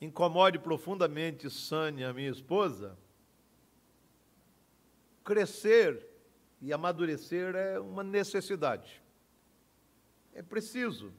incomode 0.00 0.58
profundamente 0.60 1.50
Sânia, 1.50 2.12
minha 2.12 2.30
esposa, 2.30 2.96
crescer 5.24 6.08
e 6.60 6.72
amadurecer 6.72 7.54
é 7.56 7.80
uma 7.80 8.04
necessidade. 8.04 9.02
É 10.32 10.40
preciso. 10.40 11.12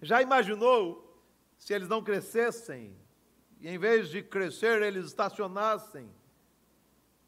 Já 0.00 0.22
imaginou 0.22 1.20
se 1.58 1.74
eles 1.74 1.88
não 1.88 2.02
crescessem 2.02 2.96
e 3.60 3.68
em 3.68 3.78
vez 3.78 4.08
de 4.08 4.22
crescer 4.22 4.82
eles 4.82 5.06
estacionassem? 5.06 6.08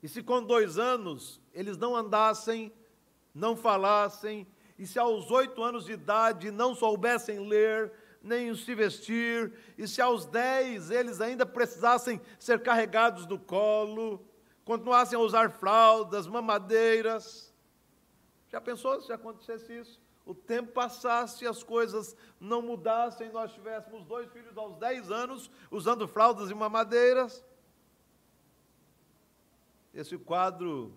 E 0.01 0.09
se 0.09 0.23
com 0.23 0.43
dois 0.43 0.79
anos 0.79 1.41
eles 1.53 1.77
não 1.77 1.97
andassem, 1.97 2.73
não 3.35 3.57
falassem, 3.57 4.47
e 4.79 4.87
se 4.87 4.99
aos 4.99 5.31
oito 5.31 5.63
anos 5.63 5.85
de 5.85 5.93
idade 5.93 6.51
não 6.51 6.75
soubessem 6.75 7.49
ler, 7.49 7.93
nem 8.23 8.55
se 8.55 8.75
vestir, 8.75 9.53
e 9.77 9.87
se 9.89 10.01
aos 10.01 10.27
dez 10.27 10.91
eles 10.91 11.21
ainda 11.21 11.45
precisassem 11.45 12.21
ser 12.39 12.63
carregados 12.63 13.27
no 13.27 13.39
colo, 13.39 14.25
continuassem 14.65 15.19
a 15.19 15.23
usar 15.23 15.51
fraldas, 15.51 16.27
mamadeiras. 16.27 17.55
Já 18.49 18.61
pensou 18.61 19.01
se 19.01 19.13
acontecesse 19.13 19.79
isso? 19.79 20.01
o 20.29 20.35
tempo 20.35 20.73
passasse 20.73 21.47
as 21.47 21.63
coisas 21.63 22.15
não 22.39 22.61
mudassem, 22.61 23.33
nós 23.33 23.51
tivéssemos 23.55 24.05
dois 24.05 24.31
filhos 24.31 24.59
aos 24.59 24.77
10 24.77 25.11
anos 25.11 25.51
usando 25.71 26.07
fraldas 26.07 26.51
e 26.51 26.55
mamadeiras, 26.55 27.43
esse 29.95 30.19
quadro 30.19 30.93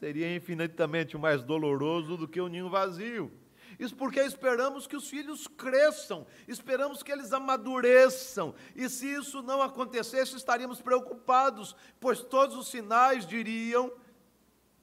seria 0.00 0.34
infinitamente 0.34 1.18
mais 1.18 1.42
doloroso 1.42 2.16
do 2.16 2.26
que 2.26 2.40
o 2.40 2.48
ninho 2.48 2.70
vazio. 2.70 3.30
Isso 3.78 3.94
porque 3.94 4.18
esperamos 4.20 4.86
que 4.86 4.96
os 4.96 5.08
filhos 5.08 5.46
cresçam, 5.46 6.26
esperamos 6.48 7.02
que 7.02 7.12
eles 7.12 7.32
amadureçam, 7.32 8.54
e 8.74 8.88
se 8.88 9.06
isso 9.06 9.42
não 9.42 9.60
acontecesse, 9.62 10.34
estaríamos 10.36 10.80
preocupados, 10.80 11.76
pois 12.00 12.22
todos 12.22 12.56
os 12.56 12.68
sinais 12.68 13.26
diriam 13.26 13.92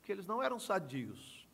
que 0.04 0.12
eles 0.12 0.28
não 0.28 0.42
eram 0.42 0.60
sadios. 0.60 1.48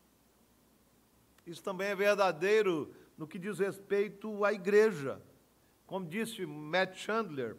Isso 1.48 1.63
também 1.63 1.88
é 1.88 1.96
verdadeiro 1.96 2.93
no 3.17 3.27
que 3.27 3.39
diz 3.39 3.60
respeito 3.60 4.43
à 4.43 4.53
igreja. 4.53 5.22
Como 5.88 6.05
disse 6.05 6.46
Matt 6.46 6.98
Chandler, 6.98 7.58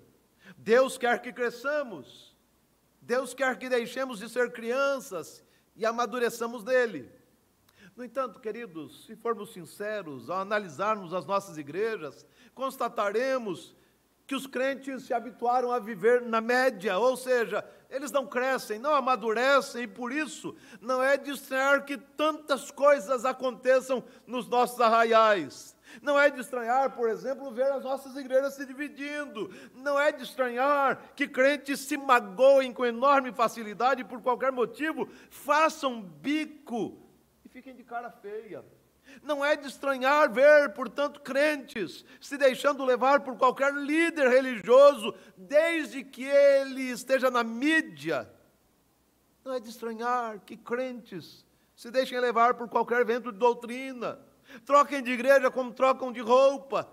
Deus 0.56 0.96
quer 0.99 1.20
que 1.20 1.32
cresçamos, 1.32 2.37
Deus 3.00 3.34
quer 3.34 3.58
que 3.58 3.68
deixemos 3.68 4.18
de 4.18 4.28
ser 4.28 4.52
crianças 4.52 5.44
e 5.76 5.85
amadureçamos 5.85 6.62
dele. 6.62 7.11
No 7.97 8.04
entanto, 8.04 8.40
queridos, 8.40 9.04
se 9.07 9.14
formos 9.14 9.52
sinceros, 9.52 10.28
ao 10.28 10.38
analisarmos 10.38 11.14
as 11.14 11.26
nossas 11.26 11.57
igrejas, 11.57 12.26
constataremos 12.54 13.75
que 14.26 14.35
os 14.35 14.47
crentes 14.47 15.04
se 15.04 15.12
habituaram 15.12 15.71
a 15.71 15.78
viver 15.78 16.23
na 16.23 16.40
média, 16.40 16.99
ou 16.99 17.16
seja, 17.16 17.64
eles 17.90 18.11
não 18.11 18.26
crescem, 18.26 18.78
não 18.78 18.95
amadurecem, 18.95 19.83
e 19.83 19.88
por 19.88 20.11
isso 20.11 20.57
não 20.81 21.02
é 21.02 21.16
de 21.16 21.31
estranhar 21.31 21.85
que 21.85 21.99
tantas 21.99 22.71
coisas 22.71 23.25
aconteçam 23.25 24.02
nos 24.26 24.49
nossos 24.49 24.81
arraiais. 24.81 25.74
Não 26.02 26.18
é 26.18 26.30
de 26.30 26.40
estranhar, 26.40 26.94
por 26.94 27.08
exemplo, 27.08 27.50
ver 27.50 27.70
as 27.72 27.84
nossas 27.84 28.16
igrejas 28.16 28.54
se 28.54 28.66
dividindo. 28.66 29.50
Não 29.74 29.98
é 29.98 30.12
de 30.12 30.22
estranhar 30.22 31.12
que 31.14 31.28
crentes 31.28 31.80
se 31.80 31.96
magoem 31.96 32.72
com 32.72 32.84
enorme 32.84 33.32
facilidade 33.32 34.04
por 34.04 34.20
qualquer 34.20 34.52
motivo, 34.52 35.08
façam 35.30 36.00
bico 36.00 36.98
e 37.44 37.48
fiquem 37.48 37.74
de 37.74 37.84
cara 37.84 38.10
feia. 38.10 38.64
Não 39.22 39.44
é 39.44 39.56
de 39.56 39.68
estranhar 39.68 40.30
ver, 40.32 40.72
portanto, 40.72 41.20
crentes 41.20 42.04
se 42.20 42.36
deixando 42.36 42.84
levar 42.84 43.20
por 43.20 43.36
qualquer 43.36 43.72
líder 43.72 44.28
religioso, 44.28 45.14
desde 45.36 46.02
que 46.02 46.24
ele 46.24 46.90
esteja 46.90 47.30
na 47.30 47.44
mídia. 47.44 48.28
Não 49.44 49.52
é 49.52 49.60
de 49.60 49.68
estranhar 49.68 50.40
que 50.40 50.56
crentes 50.56 51.44
se 51.76 51.90
deixem 51.90 52.18
levar 52.18 52.54
por 52.54 52.68
qualquer 52.68 53.04
vento 53.04 53.30
de 53.30 53.38
doutrina, 53.38 54.18
troquem 54.61 55.02
de 55.02 55.11
igreja 55.12 55.50
como 55.50 55.73
trocam 55.73 56.12
de 56.12 56.20
roupa. 56.20 56.88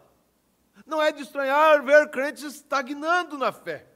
Não 0.86 1.02
é 1.02 1.12
de 1.12 1.22
estranhar 1.22 1.84
ver 1.84 2.10
crentes 2.10 2.44
estagnando 2.44 3.38
na 3.38 3.52
fé. 3.52 3.92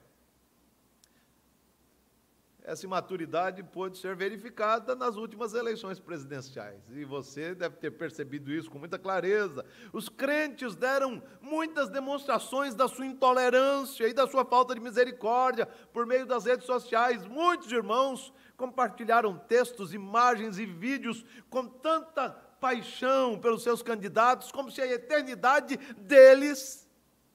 essa 2.65 2.86
imaturidade 2.86 3.62
pôde 3.62 3.98
ser 3.98 4.15
verificada 4.15 4.95
nas 4.95 5.15
últimas 5.15 5.53
eleições 5.53 6.00
presidenciais. 6.00 6.81
E 6.91 7.05
você 7.05 7.53
deve 7.53 7.77
ter 7.77 7.91
percebido 7.91 8.51
isso 8.51 8.72
com 8.72 8.79
muita 8.79 8.98
clareza. 8.98 9.63
Os 9.93 10.10
crentes 10.10 10.75
deram 10.75 11.22
muitas 11.39 11.89
demonstrações 11.89 12.74
da 12.74 12.88
sua 12.88 13.05
intolerância 13.05 14.07
e 14.07 14.13
da 14.13 14.27
sua 14.27 14.43
falta 14.43 14.74
de 14.74 14.81
misericórdia 14.81 15.67
por 15.93 16.07
meio 16.07 16.25
das 16.25 16.45
redes 16.45 16.65
sociais. 16.65 17.25
Muitos 17.25 17.72
irmãos 17.72 18.34
compartilharam 18.57 19.38
textos, 19.38 19.93
imagens 19.93 20.57
e 20.57 20.65
vídeos 20.65 21.24
com 21.50 21.67
tanta 21.67 22.29
paixão 22.59 23.39
pelos 23.39 23.63
seus 23.63 23.81
candidatos, 23.81 24.51
como 24.51 24.71
se 24.71 24.81
a 24.81 24.88
eternidade 24.88 25.77
deles 25.97 26.88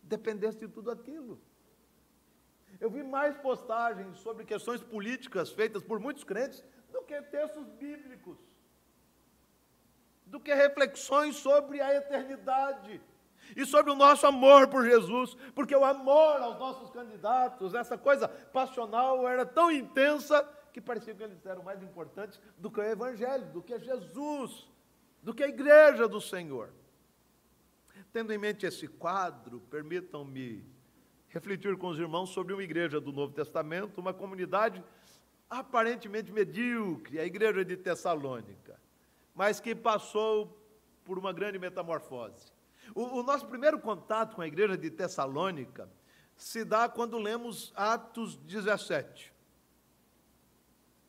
dependesse 0.03 0.59
de 0.59 0.69
tudo 0.69 0.91
aquilo. 0.91 1.41
Eu 2.81 2.91
vi 2.91 3.03
mais 3.03 3.37
postagens 3.37 4.19
sobre 4.19 4.45
questões 4.45 4.83
políticas 4.83 5.51
feitas 5.51 5.83
por 5.83 6.01
muitos 6.01 6.25
crentes 6.25 6.65
do 6.91 7.03
que 7.03 7.21
textos 7.23 7.67
bíblicos, 7.71 8.39
do 10.25 10.41
que 10.41 10.55
reflexões 10.55 11.37
sobre 11.37 11.81
a 11.81 11.95
eternidade 11.95 13.01
e 13.57 13.67
sobre 13.67 13.91
o 13.91 13.97
nosso 13.97 14.27
amor 14.27 14.69
por 14.69 14.85
Jesus, 14.85 15.37
porque 15.55 15.75
o 15.75 15.85
amor 15.85 16.41
aos 16.41 16.59
nossos 16.59 16.91
candidatos, 16.91 17.75
essa 17.75 17.99
coisa 17.99 18.29
passional, 18.29 19.29
era 19.29 19.45
tão 19.45 19.71
intensa 19.71 20.43
que 20.73 20.81
parecia 20.81 21.15
que 21.15 21.23
eles 21.23 21.45
eram 21.45 21.63
mais 21.63 21.83
importantes 21.83 22.41
do 22.57 22.71
que 22.71 22.81
o 22.81 22.85
Evangelho, 22.85 23.47
do 23.47 23.63
que 23.63 23.79
Jesus, 23.79 24.70
do 25.23 25.35
que 25.35 25.43
a 25.43 25.49
igreja 25.49 26.09
do 26.09 26.21
Senhor. 26.21 26.73
Tendo 28.13 28.33
em 28.33 28.39
mente 28.39 28.67
esse 28.67 28.89
quadro, 28.89 29.61
permitam-me 29.71 30.65
refletir 31.29 31.77
com 31.77 31.89
os 31.89 31.99
irmãos 31.99 32.31
sobre 32.31 32.53
uma 32.53 32.63
igreja 32.63 33.01
do 33.01 33.13
Novo 33.13 33.33
Testamento, 33.33 34.01
uma 34.01 34.13
comunidade 34.13 34.83
aparentemente 35.49 36.33
medíocre, 36.33 37.19
a 37.19 37.25
igreja 37.25 37.65
de 37.65 37.77
Tessalônica, 37.77 38.81
mas 39.35 39.61
que 39.61 39.75
passou 39.75 40.57
por 41.05 41.19
uma 41.19 41.33
grande 41.33 41.59
metamorfose. 41.59 42.53
O, 42.95 43.19
o, 43.19 43.23
nosso 43.23 43.47
primeiro 43.47 43.79
contato 43.79 44.37
com 44.37 44.43
a 44.43 44.47
igreja 44.47 44.77
de 44.77 44.91
Tessalônica 44.91 45.89
se 46.37 46.65
dá 46.65 46.89
quando 46.89 47.19
lemos 47.19 47.73
Atos 47.77 48.37
17. 48.37 49.33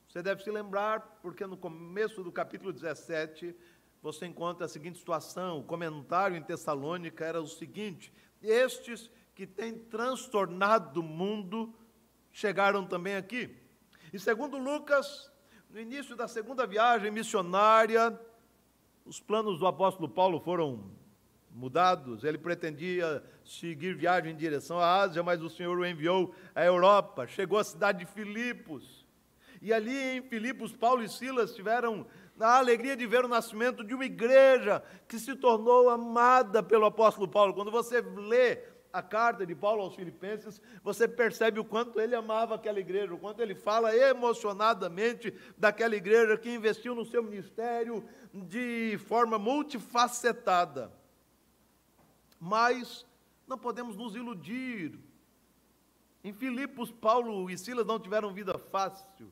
Você 0.07 0.21
deve 0.21 0.43
se 0.43 0.51
lembrar, 0.51 1.19
porque 1.21 1.45
no 1.47 1.55
começo 1.55 2.23
do 2.23 2.31
capítulo 2.31 2.73
17 2.73 3.55
você 4.01 4.25
encontra 4.25 4.65
a 4.65 4.69
seguinte 4.69 4.97
situação: 4.97 5.59
o 5.59 5.63
comentário 5.63 6.35
em 6.35 6.41
Tessalônica 6.41 7.23
era 7.23 7.41
o 7.41 7.47
seguinte: 7.47 8.11
estes 8.41 9.09
que 9.35 9.45
têm 9.45 9.77
transtornado 9.77 11.01
o 11.01 11.03
mundo 11.03 11.73
chegaram 12.31 12.85
também 12.85 13.15
aqui. 13.15 13.55
E 14.11 14.19
segundo 14.19 14.57
Lucas, 14.57 15.31
no 15.69 15.79
início 15.79 16.15
da 16.15 16.27
segunda 16.27 16.65
viagem 16.65 17.11
missionária, 17.11 18.19
os 19.05 19.19
planos 19.19 19.59
do 19.59 19.67
apóstolo 19.67 20.09
Paulo 20.09 20.39
foram 20.39 20.91
mudados. 21.49 22.23
Ele 22.23 22.37
pretendia 22.37 23.23
seguir 23.43 23.95
viagem 23.95 24.33
em 24.33 24.35
direção 24.35 24.79
à 24.79 25.01
Ásia, 25.01 25.23
mas 25.23 25.41
o 25.41 25.49
Senhor 25.49 25.77
o 25.77 25.85
enviou 25.85 26.33
à 26.55 26.63
Europa. 26.63 27.27
Chegou 27.27 27.57
à 27.57 27.63
cidade 27.63 27.99
de 27.99 28.05
Filipos. 28.05 29.05
E 29.61 29.71
ali 29.71 30.17
em 30.17 30.21
Filipos, 30.23 30.71
Paulo 30.71 31.03
e 31.03 31.09
Silas 31.09 31.53
tiveram 31.53 32.07
a 32.47 32.57
alegria 32.57 32.95
de 32.95 33.05
ver 33.05 33.25
o 33.25 33.27
nascimento 33.27 33.83
de 33.83 33.93
uma 33.93 34.05
igreja 34.05 34.83
que 35.07 35.19
se 35.19 35.35
tornou 35.35 35.89
amada 35.89 36.63
pelo 36.63 36.85
apóstolo 36.85 37.27
Paulo. 37.27 37.53
Quando 37.53 37.71
você 37.71 38.01
lê 38.01 38.59
a 38.93 39.01
carta 39.01 39.45
de 39.45 39.55
Paulo 39.55 39.81
aos 39.83 39.95
Filipenses, 39.95 40.61
você 40.83 41.07
percebe 41.07 41.59
o 41.59 41.65
quanto 41.65 41.99
ele 41.99 42.15
amava 42.15 42.55
aquela 42.55 42.79
igreja, 42.79 43.13
o 43.13 43.17
quanto 43.17 43.41
ele 43.41 43.55
fala 43.55 43.95
emocionadamente 43.95 45.33
daquela 45.57 45.95
igreja 45.95 46.37
que 46.37 46.53
investiu 46.53 46.93
no 46.93 47.05
seu 47.05 47.23
ministério 47.23 48.03
de 48.33 48.99
forma 49.07 49.39
multifacetada. 49.39 50.91
Mas 52.39 53.05
não 53.47 53.57
podemos 53.57 53.95
nos 53.95 54.15
iludir. 54.15 54.99
Em 56.23 56.33
Filipos, 56.33 56.91
Paulo 56.91 57.49
e 57.49 57.57
Silas 57.57 57.85
não 57.85 57.99
tiveram 57.99 58.33
vida 58.33 58.57
fácil. 58.57 59.31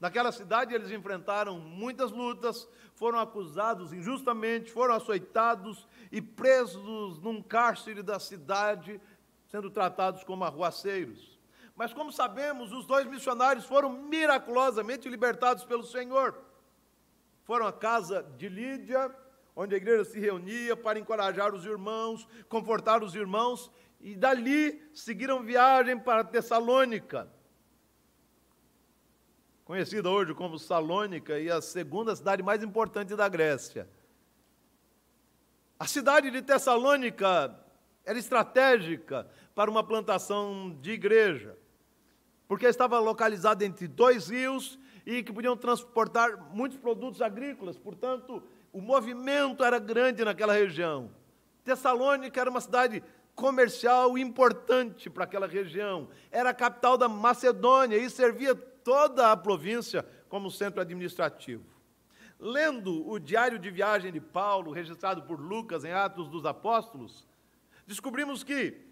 Naquela 0.00 0.32
cidade 0.32 0.74
eles 0.74 0.90
enfrentaram 0.90 1.58
muitas 1.58 2.10
lutas, 2.10 2.68
foram 2.94 3.18
acusados 3.18 3.92
injustamente, 3.92 4.70
foram 4.70 4.94
açoitados 4.94 5.86
e 6.10 6.20
presos 6.20 7.18
num 7.20 7.42
cárcere 7.42 8.02
da 8.02 8.18
cidade, 8.18 9.00
sendo 9.46 9.70
tratados 9.70 10.24
como 10.24 10.44
arruaceiros. 10.44 11.38
Mas 11.76 11.92
como 11.92 12.12
sabemos, 12.12 12.72
os 12.72 12.86
dois 12.86 13.06
missionários 13.06 13.64
foram 13.64 13.90
miraculosamente 13.90 15.08
libertados 15.08 15.64
pelo 15.64 15.84
Senhor. 15.84 16.38
Foram 17.44 17.66
à 17.66 17.72
casa 17.72 18.22
de 18.36 18.48
Lídia, 18.48 19.14
onde 19.56 19.74
a 19.74 19.78
igreja 19.78 20.04
se 20.04 20.18
reunia 20.18 20.76
para 20.76 20.98
encorajar 20.98 21.54
os 21.54 21.64
irmãos, 21.64 22.26
confortar 22.48 23.02
os 23.02 23.14
irmãos, 23.14 23.70
e 24.00 24.14
dali 24.14 24.88
seguiram 24.92 25.42
viagem 25.42 25.98
para 25.98 26.24
Tessalônica 26.24 27.28
conhecida 29.64 30.10
hoje 30.10 30.34
como 30.34 30.58
Salônica 30.58 31.38
e 31.38 31.50
a 31.50 31.60
segunda 31.60 32.14
cidade 32.14 32.42
mais 32.42 32.62
importante 32.62 33.16
da 33.16 33.28
Grécia. 33.28 33.88
A 35.78 35.86
cidade 35.86 36.30
de 36.30 36.42
Tessalônica 36.42 37.58
era 38.04 38.18
estratégica 38.18 39.26
para 39.54 39.70
uma 39.70 39.82
plantação 39.82 40.76
de 40.80 40.92
igreja, 40.92 41.56
porque 42.46 42.66
estava 42.66 42.98
localizada 42.98 43.64
entre 43.64 43.88
dois 43.88 44.28
rios 44.28 44.78
e 45.06 45.22
que 45.22 45.32
podiam 45.32 45.56
transportar 45.56 46.50
muitos 46.52 46.78
produtos 46.78 47.22
agrícolas, 47.22 47.78
portanto, 47.78 48.42
o 48.72 48.80
movimento 48.80 49.64
era 49.64 49.78
grande 49.78 50.24
naquela 50.24 50.52
região. 50.52 51.10
Tessalônica 51.64 52.38
era 52.38 52.50
uma 52.50 52.60
cidade 52.60 53.02
comercial 53.34 54.16
importante 54.18 55.08
para 55.08 55.24
aquela 55.24 55.46
região, 55.46 56.08
era 56.30 56.50
a 56.50 56.54
capital 56.54 56.98
da 56.98 57.08
Macedônia 57.08 57.96
e 57.96 58.10
servia 58.10 58.54
toda 58.84 59.32
a 59.32 59.36
província 59.36 60.06
como 60.28 60.50
centro 60.50 60.80
administrativo. 60.80 61.64
Lendo 62.38 63.08
o 63.08 63.18
diário 63.18 63.58
de 63.58 63.70
viagem 63.70 64.12
de 64.12 64.20
Paulo, 64.20 64.70
registrado 64.70 65.22
por 65.22 65.40
Lucas 65.40 65.84
em 65.84 65.92
Atos 65.92 66.28
dos 66.28 66.44
Apóstolos, 66.44 67.26
descobrimos 67.86 68.44
que 68.44 68.84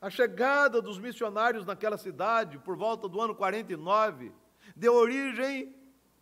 a 0.00 0.08
chegada 0.10 0.80
dos 0.80 0.98
missionários 0.98 1.66
naquela 1.66 1.98
cidade, 1.98 2.58
por 2.58 2.76
volta 2.76 3.08
do 3.08 3.20
ano 3.20 3.34
49, 3.34 4.32
deu 4.74 4.94
origem 4.94 5.74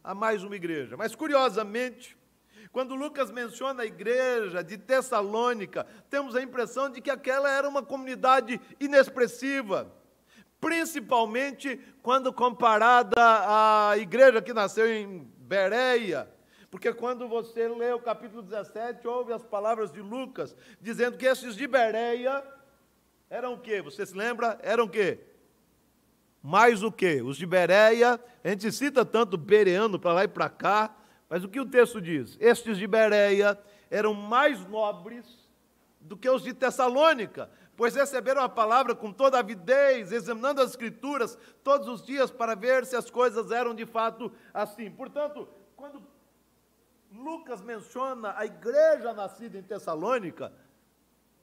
a 0.03 0.15
mais 0.15 0.43
uma 0.43 0.57
igreja. 0.57 0.97
Mas, 0.97 1.15
curiosamente, 1.15 2.17
quando 2.73 2.95
Lucas 2.95 3.31
menciona 3.31 3.83
a 3.83 3.87
igreja 3.87 4.65
de 4.65 4.79
Tessalônica, 4.79 5.87
temos 6.09 6.35
a 6.35 6.43
impressão 6.43 6.91
de 6.91 7.01
que 7.01 7.11
aquela 7.11 7.51
era 7.51 7.69
uma 7.69 7.83
comunidade 7.83 8.61
inexpressiva, 8.81 9.93
principalmente 10.63 11.77
quando 12.01 12.33
comparada 12.33 13.19
à 13.19 13.99
igreja 13.99 14.41
que 14.41 14.53
nasceu 14.53 14.87
em 14.87 15.29
Bereia. 15.41 16.31
Porque 16.71 16.95
quando 16.95 17.29
você 17.29 17.67
lê 17.67 17.93
o 17.93 17.99
capítulo 17.99 18.43
17, 18.43 19.07
ouve 19.09 19.33
as 19.33 19.43
palavras 19.43 19.91
de 19.91 20.01
Lucas, 20.01 20.57
dizendo 20.81 21.19
que 21.19 21.27
esses 21.27 21.57
de 21.57 21.67
Bereia 21.67 22.45
eram 23.29 23.55
o 23.55 23.59
quê? 23.59 23.83
Você 23.83 24.07
se 24.07 24.17
lembra? 24.17 24.57
Eram 24.63 24.85
o 24.85 24.89
quê? 24.89 25.19
Mais 26.41 26.85
o 26.85 26.93
quê? 26.93 27.21
Os 27.21 27.37
de 27.37 27.45
Bereia, 27.45 28.21
a 28.45 28.49
gente 28.49 28.71
cita 28.71 29.05
tanto 29.05 29.37
bereano 29.37 29.99
para 29.99 30.13
lá 30.13 30.25
e 30.25 30.29
para 30.29 30.49
cá, 30.49 30.95
mas 31.29 31.43
o 31.43 31.49
que 31.49 31.59
o 31.59 31.67
texto 31.67 32.01
diz? 32.01 32.37
Estes 32.41 32.79
de 32.79 32.87
Bereia 32.87 33.59
eram 33.91 34.15
mais 34.15 34.65
nobres 34.69 35.27
do 36.01 36.17
que 36.17 36.31
os 36.31 36.43
de 36.45 36.55
Tessalônica, 36.55 37.51
pois 37.77 37.95
receberam 37.95 38.43
a 38.43 38.49
palavra 38.49 38.95
com 38.95 39.13
toda 39.13 39.39
avidez, 39.39 40.13
examinando 40.13 40.61
as 40.61 40.71
Escrituras 40.71 41.39
todos 41.63 41.89
os 41.89 42.05
dias 42.05 42.31
para 42.31 42.55
ver 42.55 42.85
se 42.85 42.97
as 42.97 43.11
coisas 43.11 43.51
eram 43.51 43.75
de 43.75 43.87
fato 43.87 44.33
assim. 44.53 44.91
Portanto, 44.91 45.49
quando 45.77 46.03
Lucas 47.11 47.61
menciona 47.61 48.35
a 48.37 48.47
igreja 48.47 49.13
nascida 49.13 49.59
em 49.59 49.63
Tessalônica, 49.63 50.53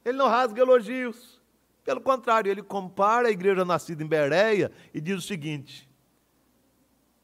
ele 0.03 0.17
não 0.17 0.27
rasga 0.27 0.61
elogios. 0.61 1.39
Pelo 1.83 2.01
contrário, 2.01 2.51
ele 2.51 2.61
compara 2.61 3.27
a 3.27 3.31
igreja 3.31 3.65
nascida 3.65 4.03
em 4.03 4.07
Bereia 4.07 4.71
e 4.93 5.01
diz 5.01 5.17
o 5.17 5.21
seguinte: 5.21 5.89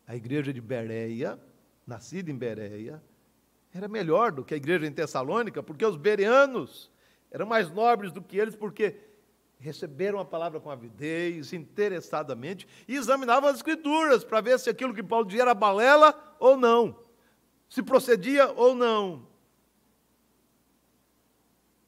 a 0.08 0.16
igreja 0.16 0.52
de 0.52 0.62
Bereia, 0.62 1.40
nascida 1.86 2.32
em 2.32 2.36
Bereia, 2.36 3.02
era 3.74 3.88
melhor 3.88 4.32
do 4.32 4.44
que 4.44 4.54
a 4.54 4.58
igreja 4.58 4.86
em 4.86 4.92
Tessalônica, 4.92 5.62
porque 5.62 5.86
os 5.86 5.98
bereanos 5.98 6.90
eram 7.36 7.46
mais 7.46 7.70
nobres 7.70 8.14
do 8.14 8.22
que 8.22 8.38
eles 8.38 8.56
porque 8.56 8.96
receberam 9.60 10.20
a 10.20 10.24
palavra 10.26 10.58
com 10.58 10.72
avidez, 10.72 11.52
interessadamente, 11.52 12.66
e 12.88 12.96
examinavam 12.96 13.50
as 13.50 13.58
escrituras 13.58 14.24
para 14.24 14.40
ver 14.40 14.58
se 14.58 14.70
aquilo 14.70 14.94
que 14.94 15.04
Paulo 15.04 15.26
dizia 15.26 15.42
era 15.42 15.54
balela 15.54 16.18
ou 16.40 16.56
não, 16.56 16.98
se 17.68 17.84
procedia 17.84 18.50
ou 18.54 18.74
não. 18.74 19.28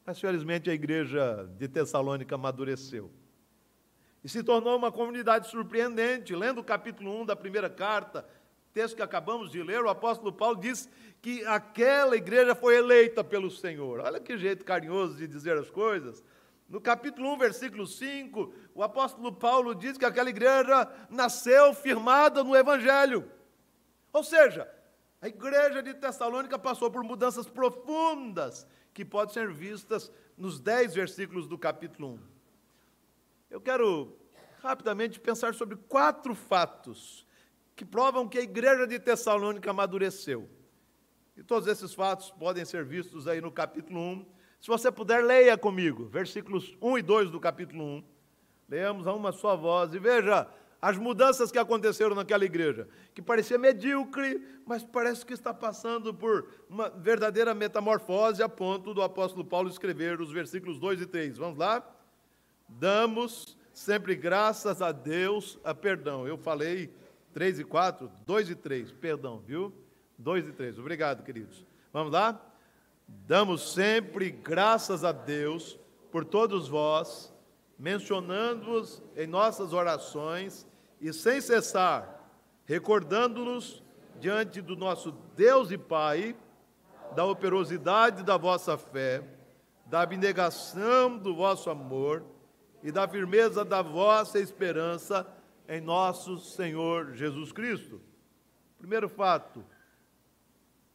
Mas, 0.05 0.19
felizmente, 0.19 0.69
a 0.69 0.73
igreja 0.73 1.49
de 1.57 1.69
Tessalônica 1.69 2.36
amadureceu. 2.36 3.10
E 4.21 4.27
se 4.27 4.43
tornou 4.43 4.75
uma 4.75 4.91
comunidade 4.91 5.47
surpreendente. 5.47 6.36
Lendo 6.36 6.60
o 6.60 6.63
capítulo 6.63 7.21
1 7.21 7.25
da 7.25 7.38
primeira 7.38 7.69
carta, 7.69 8.27
texto 8.77 8.95
que 8.95 9.01
acabamos 9.01 9.49
de 9.49 9.63
ler, 9.63 9.83
o 9.83 9.89
apóstolo 9.89 10.31
Paulo 10.31 10.55
diz 10.55 10.87
que 11.19 11.43
aquela 11.47 12.15
igreja 12.15 12.53
foi 12.53 12.75
eleita 12.75 13.23
pelo 13.23 13.49
Senhor. 13.49 14.01
Olha 14.01 14.19
que 14.19 14.37
jeito 14.37 14.63
carinhoso 14.63 15.17
de 15.17 15.27
dizer 15.27 15.57
as 15.57 15.67
coisas. 15.67 16.23
No 16.69 16.79
capítulo 16.79 17.33
1, 17.33 17.37
versículo 17.39 17.87
5, 17.87 18.53
o 18.75 18.83
apóstolo 18.83 19.33
Paulo 19.33 19.73
diz 19.73 19.97
que 19.97 20.05
aquela 20.05 20.29
igreja 20.29 20.87
nasceu 21.09 21.73
firmada 21.73 22.43
no 22.43 22.55
Evangelho. 22.55 23.27
Ou 24.13 24.23
seja, 24.23 24.71
a 25.19 25.27
igreja 25.27 25.81
de 25.81 25.95
Tessalônica 25.95 26.59
passou 26.59 26.91
por 26.91 27.03
mudanças 27.03 27.47
profundas 27.47 28.67
que 28.93 29.03
podem 29.03 29.33
ser 29.33 29.51
vistas 29.51 30.11
nos 30.37 30.59
dez 30.59 30.93
versículos 30.93 31.47
do 31.47 31.57
capítulo 31.57 32.09
1. 32.09 32.19
Eu 33.49 33.59
quero 33.59 34.15
rapidamente 34.61 35.19
pensar 35.19 35.55
sobre 35.55 35.77
quatro 35.77 36.35
fatos 36.35 37.25
que 37.77 37.85
provam 37.85 38.27
que 38.27 38.39
a 38.39 38.41
igreja 38.41 38.87
de 38.87 38.97
Tessalônica 38.97 39.69
amadureceu. 39.69 40.49
E 41.37 41.43
todos 41.43 41.67
esses 41.67 41.93
fatos 41.93 42.31
podem 42.31 42.65
ser 42.65 42.83
vistos 42.83 43.27
aí 43.27 43.39
no 43.39 43.51
capítulo 43.51 43.99
1. 43.99 44.25
Se 44.59 44.67
você 44.67 44.91
puder, 44.91 45.23
leia 45.23 45.55
comigo, 45.55 46.07
versículos 46.07 46.75
1 46.81 46.97
e 46.97 47.01
2 47.03 47.29
do 47.29 47.39
capítulo 47.39 47.83
1. 47.83 48.03
Leamos 48.67 49.05
a 49.05 49.13
uma 49.13 49.31
só 49.31 49.55
voz 49.55 49.93
e 49.93 49.99
veja 49.99 50.47
as 50.81 50.97
mudanças 50.97 51.51
que 51.51 51.59
aconteceram 51.59 52.15
naquela 52.15 52.43
igreja, 52.43 52.87
que 53.13 53.21
parecia 53.21 53.59
medíocre, 53.59 54.43
mas 54.65 54.83
parece 54.83 55.23
que 55.23 55.33
está 55.33 55.53
passando 55.53 56.11
por 56.11 56.47
uma 56.67 56.89
verdadeira 56.89 57.53
metamorfose 57.53 58.41
a 58.41 58.49
ponto 58.49 58.91
do 58.91 59.03
apóstolo 59.03 59.45
Paulo 59.45 59.69
escrever 59.69 60.19
os 60.19 60.31
versículos 60.31 60.79
2 60.79 61.01
e 61.01 61.05
3. 61.05 61.37
Vamos 61.37 61.59
lá? 61.59 61.87
Damos 62.67 63.55
sempre 63.71 64.15
graças 64.15 64.81
a 64.81 64.91
Deus, 64.91 65.59
a 65.63 65.75
perdão. 65.75 66.27
Eu 66.27 66.39
falei 66.39 66.91
3 67.38 67.60
e 67.60 67.63
4, 67.63 68.10
2 68.26 68.50
e 68.50 68.56
3, 68.56 68.91
perdão, 68.93 69.38
viu? 69.45 69.71
2 70.17 70.47
e 70.47 70.52
3. 70.54 70.80
Obrigado, 70.80 71.23
queridos. 71.23 71.63
Vamos 71.93 72.12
lá? 72.12 72.41
Damos 73.08 73.73
sempre 73.73 74.32
graças 74.32 75.04
a 75.04 75.12
Deus 75.12 75.80
por 76.12 76.26
todos 76.26 76.67
vós, 76.67 77.32
mencionando-os 77.78 79.04
em 79.15 79.28
nossas 79.28 79.71
orações 79.71 80.65
e 81.00 81.13
sem 81.13 81.39
cessar, 81.39 82.28
recordando-nos 82.65 83.84
diante 84.19 84.60
do 84.60 84.76
nosso 84.76 85.12
Deus 85.36 85.69
e 85.69 85.78
Pai 85.78 86.36
da 87.15 87.23
operosidade 87.23 88.23
da 88.23 88.36
vossa 88.36 88.80
fé, 88.80 89.23
da 89.86 90.02
abnegação 90.02 91.15
do 91.15 91.36
vosso 91.36 91.69
amor 91.69 92.23
e 92.82 92.91
da 92.91 93.08
firmeza 93.08 93.63
da 93.63 93.84
vossa 93.84 94.39
esperança 94.39 95.37
em 95.67 95.82
nosso 95.82 96.39
Senhor 96.39 97.13
Jesus 97.13 97.51
Cristo. 97.51 98.01
Primeiro 98.77 99.10
fato, 99.10 99.65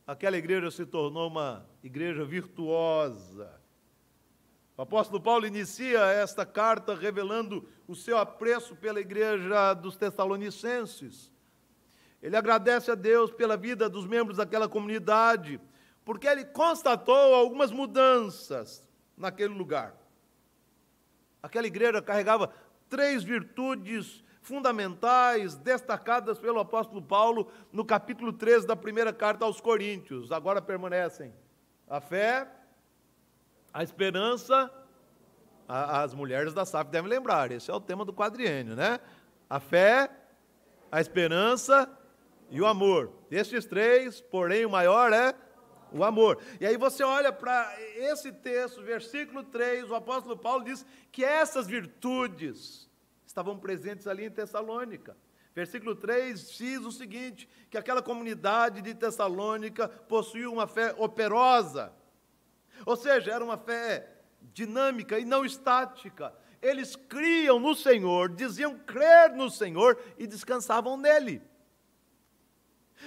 aquela 0.07 0.39
igreja 0.39 0.71
se 0.71 0.87
tornou 0.87 1.29
uma 1.29 1.67
igreja 1.83 2.25
virtuosa. 2.25 3.61
O 4.77 4.83
apóstolo 4.83 5.21
Paulo 5.21 5.47
inicia 5.47 6.01
esta 6.07 6.47
carta 6.47 6.95
revelando 6.95 7.69
o 7.87 7.95
seu 7.95 8.17
apreço 8.17 8.75
pela 8.75 9.01
igreja 9.01 9.75
dos 9.75 9.97
Tessalonicenses. 9.97 11.31
Ele 12.23 12.37
agradece 12.37 12.91
a 12.91 12.95
Deus 12.95 13.31
pela 13.31 13.57
vida 13.57 13.91
dos 13.91 14.07
membros 14.07 14.39
daquela 14.39 14.69
comunidade, 14.69 15.61
porque 16.05 16.27
ele 16.27 16.45
constatou 16.45 17.35
algumas 17.35 17.71
mudanças 17.71 18.89
naquele 19.17 19.53
lugar. 19.53 19.95
Aquela 21.43 21.67
igreja 21.67 22.01
carregava 22.01 22.53
três 22.89 23.23
virtudes 23.23 24.22
fundamentais 24.43 25.55
destacadas 25.55 26.39
pelo 26.39 26.59
apóstolo 26.59 27.01
Paulo 27.01 27.49
no 27.73 27.85
capítulo 27.85 28.33
13 28.33 28.67
da 28.67 28.77
primeira 28.77 29.13
carta 29.13 29.45
aos 29.45 29.61
Coríntios. 29.61 30.33
Agora 30.33 30.61
permanecem 30.61 31.33
a 31.89 32.01
fé, 32.01 32.49
a 33.73 33.83
esperança, 33.83 34.71
a, 35.69 36.03
as 36.03 36.13
mulheres 36.13 36.53
da 36.53 36.65
SAF 36.65 36.91
devem 36.91 37.09
lembrar, 37.09 37.53
esse 37.53 37.71
é 37.71 37.75
o 37.75 37.81
tema 37.81 38.05
do 38.05 38.13
quadriênio, 38.13 38.75
né? 38.75 38.99
A 39.49 39.61
fé, 39.61 40.11
a 40.91 41.01
esperança 41.01 41.89
e 42.51 42.61
o 42.61 42.67
amor. 42.67 43.13
Estes 43.31 43.65
três, 43.65 44.21
porém, 44.21 44.67
o 44.67 44.71
maior 44.71 45.13
é 45.13 45.35
o 45.93 46.03
amor. 46.03 46.39
E 46.61 46.67
aí 46.67 46.77
você 46.77 47.05
olha 47.05 47.33
para 47.33 47.73
esse 47.97 48.33
texto, 48.33 48.83
versículo 48.83 49.45
3, 49.45 49.89
o 49.91 49.95
apóstolo 49.95 50.37
Paulo 50.37 50.65
diz 50.65 50.85
que 51.13 51.25
essas 51.25 51.67
virtudes 51.67 52.91
estavam 53.27 53.59
presentes 53.59 54.07
ali 54.07 54.25
em 54.25 54.31
Tessalônica. 54.31 55.17
Versículo 55.55 55.95
3 55.95 56.51
diz 56.57 56.81
o 56.85 56.93
seguinte: 56.93 57.49
que 57.71 57.77
aquela 57.77 58.03
comunidade 58.03 58.81
de 58.81 58.95
Tessalônica 58.95 59.89
possuía 59.89 60.51
uma 60.51 60.67
fé 60.67 60.95
operosa, 60.99 61.93
ou 62.87 62.97
seja, 62.97 63.33
era 63.33 63.45
uma 63.45 63.59
fé 63.59 64.09
dinâmica 64.55 65.19
e 65.19 65.25
não 65.25 65.45
estática. 65.45 66.35
Eles 66.61 66.95
criam 66.95 67.59
no 67.59 67.75
Senhor, 67.75 68.29
diziam 68.29 68.79
crer 68.79 69.33
no 69.33 69.51
Senhor 69.51 70.01
e 70.17 70.27
descansavam 70.27 70.97
nele. 70.97 71.43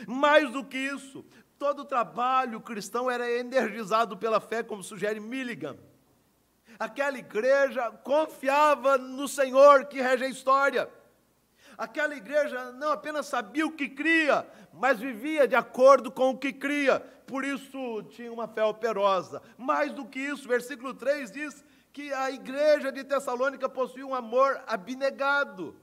Mais 0.05 0.51
do 0.51 0.63
que 0.63 0.77
isso, 0.77 1.25
todo 1.57 1.85
trabalho 1.85 2.59
cristão 2.59 3.09
era 3.09 3.31
energizado 3.31 4.17
pela 4.17 4.41
fé, 4.41 4.61
como 4.61 4.83
sugere 4.83 5.21
Milligan 5.21 5.77
aquela 6.79 7.17
igreja 7.17 7.91
confiava 8.03 8.97
no 8.97 9.27
Senhor 9.27 9.85
que 9.85 10.01
rege 10.01 10.25
a 10.25 10.29
história. 10.29 10.89
Aquela 11.77 12.15
igreja 12.15 12.71
não 12.71 12.91
apenas 12.91 13.25
sabia 13.25 13.65
o 13.65 13.71
que 13.71 13.89
cria, 13.89 14.47
mas 14.73 14.99
vivia 14.99 15.47
de 15.47 15.55
acordo 15.55 16.11
com 16.11 16.29
o 16.29 16.37
que 16.37 16.53
cria. 16.53 16.99
Por 17.27 17.43
isso 17.43 18.03
tinha 18.03 18.31
uma 18.31 18.47
fé 18.47 18.63
operosa. 18.63 19.41
Mais 19.57 19.91
do 19.91 20.05
que 20.05 20.19
isso, 20.19 20.47
versículo 20.47 20.93
3 20.93 21.31
diz 21.31 21.65
que 21.91 22.13
a 22.13 22.31
igreja 22.31 22.91
de 22.91 23.03
Tessalônica 23.03 23.67
possuía 23.67 24.05
um 24.05 24.15
amor 24.15 24.61
abnegado. 24.67 25.75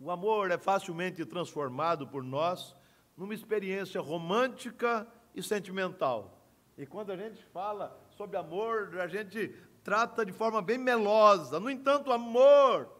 O 0.00 0.10
amor 0.10 0.50
é 0.50 0.58
facilmente 0.58 1.24
transformado 1.24 2.06
por 2.06 2.22
nós 2.22 2.76
numa 3.16 3.34
experiência 3.34 4.00
romântica 4.00 5.06
e 5.34 5.42
sentimental. 5.42 6.38
E 6.76 6.86
quando 6.86 7.10
a 7.10 7.16
gente 7.16 7.42
fala 7.46 7.98
sobre 8.18 8.36
amor, 8.36 8.98
a 8.98 9.06
gente 9.06 9.54
trata 9.84 10.26
de 10.26 10.32
forma 10.32 10.60
bem 10.60 10.76
melosa. 10.76 11.60
No 11.60 11.70
entanto, 11.70 12.10
o 12.10 12.12
amor 12.12 12.90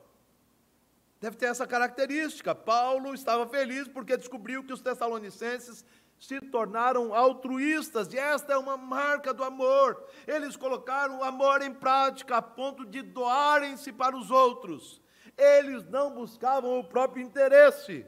deve 1.20 1.36
ter 1.36 1.46
essa 1.46 1.66
característica. 1.66 2.54
Paulo 2.54 3.12
estava 3.12 3.44
feliz 3.48 3.88
porque 3.88 4.16
descobriu 4.16 4.62
que 4.62 4.72
os 4.72 4.80
tessalonicenses 4.80 5.84
se 6.20 6.40
tornaram 6.40 7.12
altruístas, 7.12 8.12
e 8.12 8.18
esta 8.18 8.52
é 8.52 8.56
uma 8.56 8.76
marca 8.76 9.34
do 9.34 9.42
amor. 9.42 10.04
Eles 10.24 10.56
colocaram 10.56 11.18
o 11.18 11.24
amor 11.24 11.62
em 11.62 11.74
prática 11.74 12.36
a 12.36 12.42
ponto 12.42 12.86
de 12.86 13.02
doarem-se 13.02 13.92
para 13.92 14.16
os 14.16 14.30
outros. 14.30 15.02
Eles 15.36 15.84
não 15.84 16.14
buscavam 16.14 16.78
o 16.78 16.84
próprio 16.84 17.24
interesse. 17.24 18.06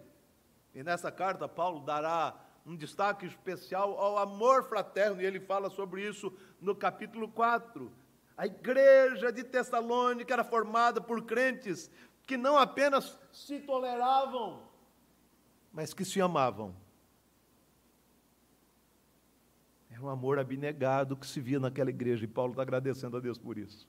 E 0.73 0.85
nessa 0.85 1.11
carta, 1.11 1.49
Paulo 1.49 1.81
dará 1.81 2.37
um 2.71 2.77
destaque 2.77 3.27
especial 3.27 3.99
ao 3.99 4.17
amor 4.17 4.63
fraterno, 4.63 5.21
e 5.21 5.27
ele 5.27 5.41
fala 5.41 5.69
sobre 5.71 6.07
isso 6.07 6.33
no 6.61 6.73
capítulo 6.73 7.29
4. 7.29 7.91
A 8.37 8.47
igreja 8.47 9.33
de 9.33 9.43
Tessalônica 9.43 10.33
era 10.33 10.45
formada 10.45 11.01
por 11.01 11.25
crentes 11.25 11.91
que 12.25 12.37
não 12.37 12.57
apenas 12.57 13.19
se 13.33 13.59
toleravam, 13.59 14.63
mas 15.73 15.93
que 15.93 16.05
se 16.05 16.21
amavam. 16.21 16.73
Era 19.91 20.01
um 20.01 20.09
amor 20.09 20.39
abnegado 20.39 21.17
que 21.17 21.27
se 21.27 21.41
via 21.41 21.59
naquela 21.59 21.91
igreja, 21.91 22.25
e 22.25 22.29
Paulo 22.29 22.53
está 22.53 22.63
agradecendo 22.63 23.17
a 23.17 23.21
Deus 23.21 23.37
por 23.37 23.59
isso. 23.59 23.89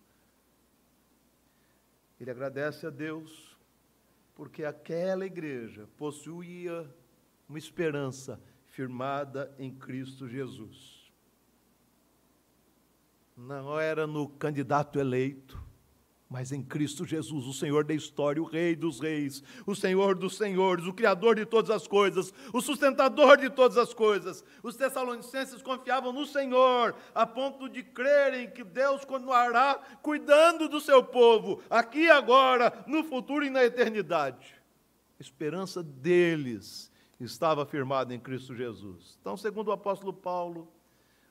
Ele 2.19 2.31
agradece 2.31 2.87
a 2.87 2.89
Deus 2.89 3.55
porque 4.33 4.65
aquela 4.65 5.23
igreja 5.23 5.87
possuía 5.97 6.91
uma 7.47 7.59
esperança 7.59 8.41
firmada 8.71 9.53
em 9.59 9.69
Cristo 9.69 10.27
Jesus. 10.27 11.11
Não 13.35 13.79
era 13.79 14.07
no 14.07 14.29
candidato 14.29 14.99
eleito, 14.99 15.61
mas 16.29 16.53
em 16.53 16.63
Cristo 16.63 17.05
Jesus, 17.05 17.45
o 17.45 17.53
Senhor 17.53 17.83
da 17.83 17.93
história, 17.93 18.41
o 18.41 18.45
Rei 18.45 18.73
dos 18.73 19.01
Reis, 19.01 19.43
o 19.65 19.75
Senhor 19.75 20.15
dos 20.15 20.37
Senhores, 20.37 20.85
o 20.85 20.93
Criador 20.93 21.35
de 21.35 21.45
todas 21.45 21.69
as 21.69 21.85
coisas, 21.85 22.33
o 22.53 22.61
sustentador 22.61 23.35
de 23.35 23.49
todas 23.49 23.77
as 23.77 23.93
coisas. 23.93 24.41
Os 24.63 24.77
Tessalonicenses 24.77 25.61
confiavam 25.61 26.13
no 26.13 26.25
Senhor, 26.25 26.95
a 27.13 27.27
ponto 27.27 27.67
de 27.67 27.83
crerem 27.83 28.49
que 28.49 28.63
Deus 28.63 29.03
continuará 29.03 29.75
cuidando 30.01 30.69
do 30.69 30.79
seu 30.79 31.03
povo, 31.03 31.61
aqui 31.69 32.09
agora, 32.09 32.85
no 32.87 33.03
futuro 33.03 33.43
e 33.43 33.49
na 33.49 33.65
eternidade. 33.65 34.55
A 35.19 35.21
esperança 35.21 35.83
deles 35.83 36.90
estava 37.23 37.65
firmado 37.65 38.13
em 38.13 38.19
Cristo 38.19 38.55
Jesus. 38.55 39.17
Então, 39.21 39.37
segundo 39.37 39.67
o 39.67 39.71
apóstolo 39.71 40.13
Paulo, 40.13 40.71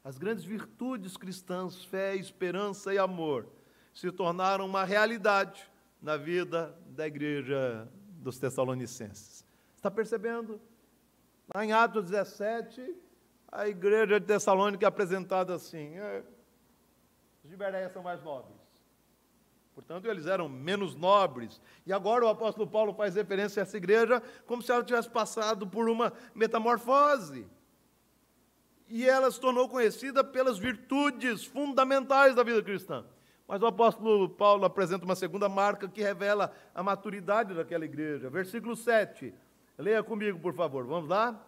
as 0.04 0.16
grandes 0.16 0.44
virtudes 0.44 1.16
cristãs, 1.16 1.84
fé, 1.84 2.14
esperança 2.14 2.94
e 2.94 2.98
amor, 2.98 3.46
se 3.92 4.10
tornaram 4.10 4.64
uma 4.64 4.84
realidade 4.84 5.68
na 6.00 6.16
vida 6.16 6.76
da 6.86 7.06
igreja 7.06 7.88
dos 8.18 8.38
Tessalonicenses. 8.38 9.44
Está 9.76 9.90
percebendo? 9.90 10.60
Lá 11.54 11.64
em 11.64 11.72
Atos 11.72 12.04
17, 12.04 12.94
a 13.50 13.66
igreja 13.66 14.20
de 14.20 14.26
Tessalônica 14.26 14.84
é 14.84 14.88
apresentada 14.88 15.54
assim: 15.54 15.96
é, 15.98 16.22
os 17.42 17.50
de 17.50 17.56
Bereia 17.56 17.88
são 17.88 18.02
mais 18.02 18.22
nobres. 18.22 18.59
Portanto, 19.80 20.10
eles 20.10 20.26
eram 20.26 20.46
menos 20.46 20.94
nobres. 20.94 21.58
E 21.86 21.92
agora 21.92 22.26
o 22.26 22.28
apóstolo 22.28 22.66
Paulo 22.66 22.92
faz 22.92 23.14
referência 23.14 23.62
a 23.62 23.64
essa 23.64 23.78
igreja 23.78 24.22
como 24.46 24.60
se 24.60 24.70
ela 24.70 24.84
tivesse 24.84 25.08
passado 25.08 25.66
por 25.66 25.88
uma 25.88 26.12
metamorfose. 26.34 27.46
E 28.86 29.08
ela 29.08 29.30
se 29.30 29.40
tornou 29.40 29.70
conhecida 29.70 30.22
pelas 30.22 30.58
virtudes 30.58 31.46
fundamentais 31.46 32.34
da 32.34 32.42
vida 32.42 32.62
cristã. 32.62 33.06
Mas 33.48 33.62
o 33.62 33.66
apóstolo 33.66 34.28
Paulo 34.28 34.66
apresenta 34.66 35.06
uma 35.06 35.16
segunda 35.16 35.48
marca 35.48 35.88
que 35.88 36.02
revela 36.02 36.52
a 36.74 36.82
maturidade 36.82 37.54
daquela 37.54 37.86
igreja. 37.86 38.28
Versículo 38.28 38.76
7. 38.76 39.32
Leia 39.78 40.02
comigo, 40.02 40.38
por 40.38 40.52
favor. 40.52 40.84
Vamos 40.84 41.08
lá? 41.08 41.42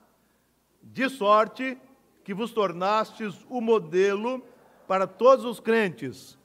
De 0.82 1.06
sorte 1.10 1.78
que 2.24 2.32
vos 2.32 2.50
tornastes 2.50 3.44
o 3.50 3.60
modelo 3.60 4.42
para 4.88 5.06
todos 5.06 5.44
os 5.44 5.60
crentes 5.60 6.38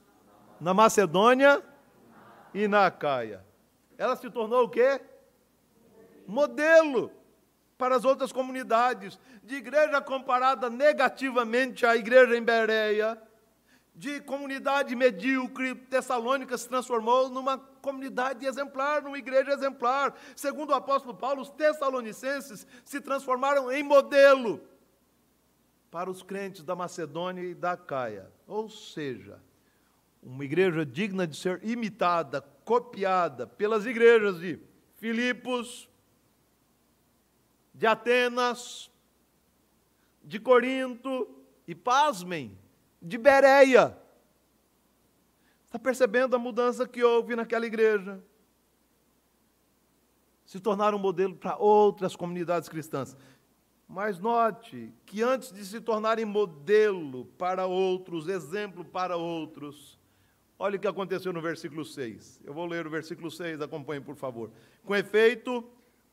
na 0.60 0.74
Macedônia 0.74 1.62
e 2.54 2.68
na 2.68 2.86
Acaia. 2.86 3.44
Ela 3.96 4.16
se 4.16 4.30
tornou 4.30 4.64
o 4.64 4.68
quê? 4.68 5.00
Modelo 6.26 7.10
para 7.76 7.94
as 7.94 8.04
outras 8.04 8.32
comunidades, 8.32 9.18
de 9.44 9.54
igreja 9.54 10.00
comparada 10.00 10.68
negativamente 10.68 11.86
à 11.86 11.96
igreja 11.96 12.36
em 12.36 12.42
Bereia, 12.42 13.16
de 13.94 14.20
comunidade 14.20 14.94
medíocre, 14.94 15.74
Tessalônica 15.74 16.56
se 16.58 16.68
transformou 16.68 17.28
numa 17.28 17.58
comunidade 17.58 18.46
exemplar, 18.46 19.02
numa 19.02 19.18
igreja 19.18 19.52
exemplar. 19.52 20.14
Segundo 20.36 20.70
o 20.70 20.74
apóstolo 20.74 21.14
Paulo, 21.14 21.42
os 21.42 21.50
tessalonicenses 21.50 22.66
se 22.84 23.00
transformaram 23.00 23.72
em 23.72 23.82
modelo 23.82 24.60
para 25.90 26.10
os 26.10 26.22
crentes 26.22 26.62
da 26.62 26.76
Macedônia 26.76 27.42
e 27.42 27.54
da 27.54 27.76
Caia. 27.76 28.30
Ou 28.46 28.68
seja, 28.68 29.40
uma 30.28 30.44
igreja 30.44 30.84
digna 30.84 31.26
de 31.26 31.34
ser 31.34 31.58
imitada, 31.64 32.42
copiada 32.62 33.46
pelas 33.46 33.86
igrejas 33.86 34.38
de 34.38 34.60
Filipos, 34.98 35.88
de 37.72 37.86
Atenas, 37.86 38.90
de 40.22 40.38
Corinto 40.38 41.26
e, 41.66 41.74
pasmem, 41.74 42.58
de 43.00 43.16
Bereia. 43.16 43.96
Está 45.64 45.78
percebendo 45.78 46.36
a 46.36 46.38
mudança 46.38 46.86
que 46.86 47.02
houve 47.02 47.34
naquela 47.34 47.64
igreja? 47.64 48.22
Se 50.44 50.60
tornaram 50.60 50.98
um 50.98 51.00
modelo 51.00 51.36
para 51.36 51.56
outras 51.56 52.14
comunidades 52.14 52.68
cristãs. 52.68 53.16
Mas 53.88 54.18
note 54.18 54.92
que 55.06 55.22
antes 55.22 55.50
de 55.50 55.64
se 55.64 55.80
tornarem 55.80 56.26
modelo 56.26 57.24
para 57.38 57.64
outros, 57.64 58.28
exemplo 58.28 58.84
para 58.84 59.16
outros, 59.16 59.97
olha 60.58 60.76
o 60.76 60.80
que 60.80 60.88
aconteceu 60.88 61.32
no 61.32 61.40
versículo 61.40 61.84
6. 61.84 62.40
Eu 62.44 62.52
vou 62.52 62.66
ler 62.66 62.86
o 62.86 62.90
versículo 62.90 63.30
6, 63.30 63.60
acompanhe 63.60 64.00
por 64.00 64.16
favor. 64.16 64.50
Com 64.84 64.94
efeito, 64.94 65.64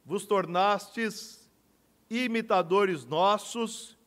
vos 0.06 0.26
tornastes 0.26 1.50
imitadores 2.10 3.06
nossos 3.06 3.98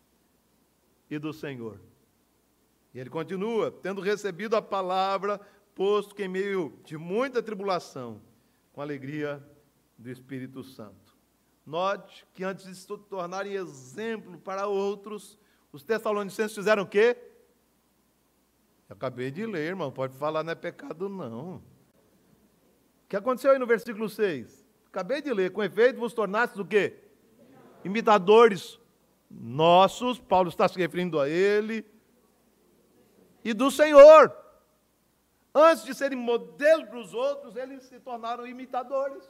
e 1.11 1.18
do 1.18 1.33
Senhor. 1.33 1.81
E 2.94 3.01
ele 3.01 3.11
continua, 3.11 3.70
tendo 3.70 4.01
recebido 4.01 4.57
a 4.57 4.62
palavra, 4.62 5.40
posto 5.74 6.14
que 6.14 6.24
em 6.24 6.29
meio 6.29 6.79
de 6.85 6.96
muita 6.96 7.42
tribulação, 7.42 8.20
com 8.72 8.81
alegria 8.81 9.44
do 9.96 10.11
Espírito 10.11 10.62
Santo. 10.62 11.16
Note 11.66 12.27
que 12.33 12.44
antes 12.44 12.64
de 12.64 12.74
se 12.74 12.87
tornarem 12.87 13.53
exemplo 13.53 14.38
para 14.38 14.66
outros, 14.66 15.38
os 15.70 15.83
tessalonicenses 15.83 16.55
fizeram 16.55 16.85
o 16.85 16.87
quê? 16.87 17.16
Eu 18.88 18.94
acabei 18.94 19.31
de 19.31 19.44
ler, 19.44 19.68
irmão, 19.68 19.92
pode 19.92 20.16
falar, 20.16 20.42
não 20.42 20.53
é 20.53 20.55
pecado 20.55 21.09
não. 21.09 21.57
O 21.57 21.62
que 23.09 23.16
aconteceu 23.16 23.51
aí 23.51 23.59
no 23.59 23.66
versículo 23.66 24.09
6? 24.09 24.66
Acabei 24.87 25.20
de 25.20 25.33
ler, 25.33 25.53
com 25.53 25.62
efeito 25.62 25.98
vos 25.98 26.14
tornastes 26.14 26.59
o 26.59 26.64
quê? 26.64 26.98
Imitadores 27.85 28.79
nossos, 29.31 30.18
Paulo 30.18 30.48
está 30.48 30.66
se 30.66 30.79
referindo 30.79 31.20
a 31.20 31.29
ele, 31.29 31.85
e 33.44 33.53
do 33.53 33.70
Senhor. 33.70 34.35
Antes 35.55 35.85
de 35.85 35.94
serem 35.94 36.18
modelo 36.18 36.87
para 36.87 36.98
os 36.98 37.12
outros, 37.14 37.57
eles 37.57 37.85
se 37.85 37.98
tornaram 38.01 38.46
imitadores 38.46 39.29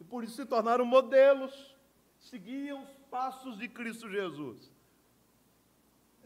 e 0.00 0.04
por 0.04 0.24
isso 0.24 0.34
se 0.36 0.46
tornaram 0.46 0.84
modelos, 0.84 1.76
seguiam 2.18 2.82
os 2.82 2.90
passos 3.10 3.58
de 3.58 3.68
Cristo 3.68 4.10
Jesus. 4.10 4.73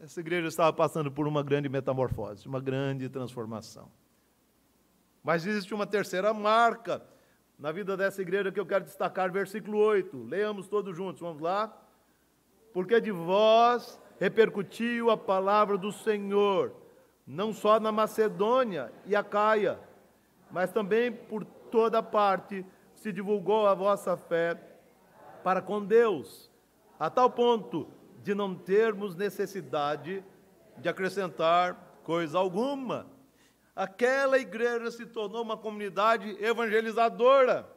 Essa 0.01 0.21
igreja 0.21 0.47
estava 0.47 0.71
passando 0.71 1.11
por 1.11 1.27
uma 1.27 1.43
grande 1.43 1.67
metamorfose, 1.67 2.47
uma 2.47 2.61
grande 2.61 3.09
transformação. 3.09 3.91
Mas 5.21 5.45
existe 5.45 5.73
uma 5.73 5.85
terceira 5.85 6.33
marca 6.33 7.03
na 7.57 7.69
vida 7.73 7.97
dessa 7.97 8.21
igreja 8.21 8.49
que 8.49 8.59
eu 8.59 8.65
quero 8.65 8.85
destacar, 8.85 9.29
versículo 9.29 9.77
8. 9.77 10.23
Leamos 10.23 10.69
todos 10.69 10.95
juntos, 10.95 11.19
vamos 11.19 11.41
lá? 11.41 11.77
Porque 12.71 13.01
de 13.01 13.11
vós 13.11 13.99
repercutiu 14.17 15.09
a 15.09 15.17
palavra 15.17 15.77
do 15.77 15.91
Senhor, 15.91 16.73
não 17.27 17.51
só 17.51 17.77
na 17.77 17.91
Macedônia 17.91 18.93
e 19.05 19.17
a 19.17 19.23
Caia, 19.23 19.77
mas 20.49 20.71
também 20.71 21.11
por 21.11 21.43
toda 21.43 22.01
parte 22.01 22.65
se 22.95 23.11
divulgou 23.11 23.67
a 23.67 23.73
vossa 23.73 24.15
fé 24.15 24.57
para 25.43 25.61
com 25.61 25.83
Deus, 25.83 26.49
a 26.97 27.09
tal 27.09 27.29
ponto 27.29 27.98
de 28.23 28.35
não 28.35 28.55
termos 28.55 29.15
necessidade 29.15 30.23
de 30.77 30.89
acrescentar 30.89 31.99
coisa 32.03 32.37
alguma. 32.37 33.07
Aquela 33.75 34.37
igreja 34.37 34.91
se 34.91 35.05
tornou 35.05 35.41
uma 35.41 35.57
comunidade 35.57 36.37
evangelizadora. 36.43 37.69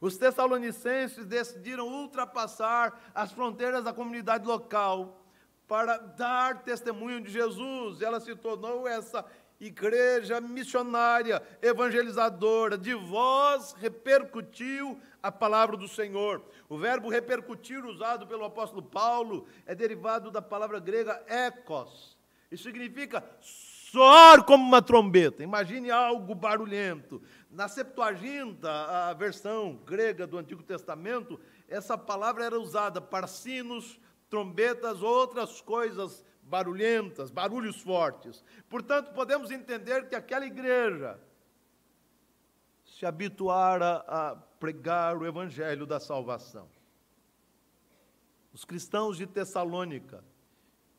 Os 0.00 0.16
tessalonicenses 0.16 1.26
decidiram 1.26 1.86
ultrapassar 1.86 3.10
as 3.14 3.32
fronteiras 3.32 3.84
da 3.84 3.92
comunidade 3.92 4.46
local 4.46 5.19
para 5.70 5.98
dar 5.98 6.64
testemunho 6.64 7.20
de 7.20 7.30
Jesus. 7.30 8.02
Ela 8.02 8.18
se 8.18 8.34
tornou 8.34 8.88
essa 8.88 9.24
igreja 9.60 10.40
missionária, 10.40 11.40
evangelizadora, 11.62 12.76
de 12.76 12.92
vós 12.92 13.72
repercutiu 13.78 15.00
a 15.22 15.30
palavra 15.30 15.76
do 15.76 15.86
Senhor. 15.86 16.42
O 16.68 16.76
verbo 16.76 17.08
repercutir, 17.08 17.84
usado 17.84 18.26
pelo 18.26 18.44
apóstolo 18.44 18.82
Paulo, 18.82 19.46
é 19.64 19.72
derivado 19.72 20.28
da 20.28 20.42
palavra 20.42 20.80
grega 20.80 21.22
ekos. 21.28 22.18
Isso 22.50 22.64
significa 22.64 23.22
soar 23.40 24.42
como 24.42 24.64
uma 24.64 24.82
trombeta. 24.82 25.44
Imagine 25.44 25.88
algo 25.88 26.34
barulhento. 26.34 27.22
Na 27.48 27.68
Septuaginta, 27.68 28.68
a 29.08 29.14
versão 29.14 29.78
grega 29.86 30.26
do 30.26 30.36
Antigo 30.36 30.64
Testamento, 30.64 31.38
essa 31.68 31.96
palavra 31.96 32.44
era 32.44 32.58
usada 32.58 33.00
para 33.00 33.28
sinos, 33.28 34.00
trombetas, 34.30 35.02
outras 35.02 35.60
coisas 35.60 36.24
barulhentas, 36.42 37.30
barulhos 37.30 37.82
fortes. 37.82 38.42
Portanto, 38.68 39.12
podemos 39.12 39.50
entender 39.50 40.08
que 40.08 40.14
aquela 40.14 40.46
igreja 40.46 41.20
se 42.84 43.04
habituara 43.04 44.04
a 44.06 44.36
pregar 44.58 45.16
o 45.16 45.26
evangelho 45.26 45.86
da 45.86 46.00
salvação. 46.00 46.68
Os 48.52 48.64
cristãos 48.64 49.16
de 49.16 49.26
Tessalônica 49.26 50.24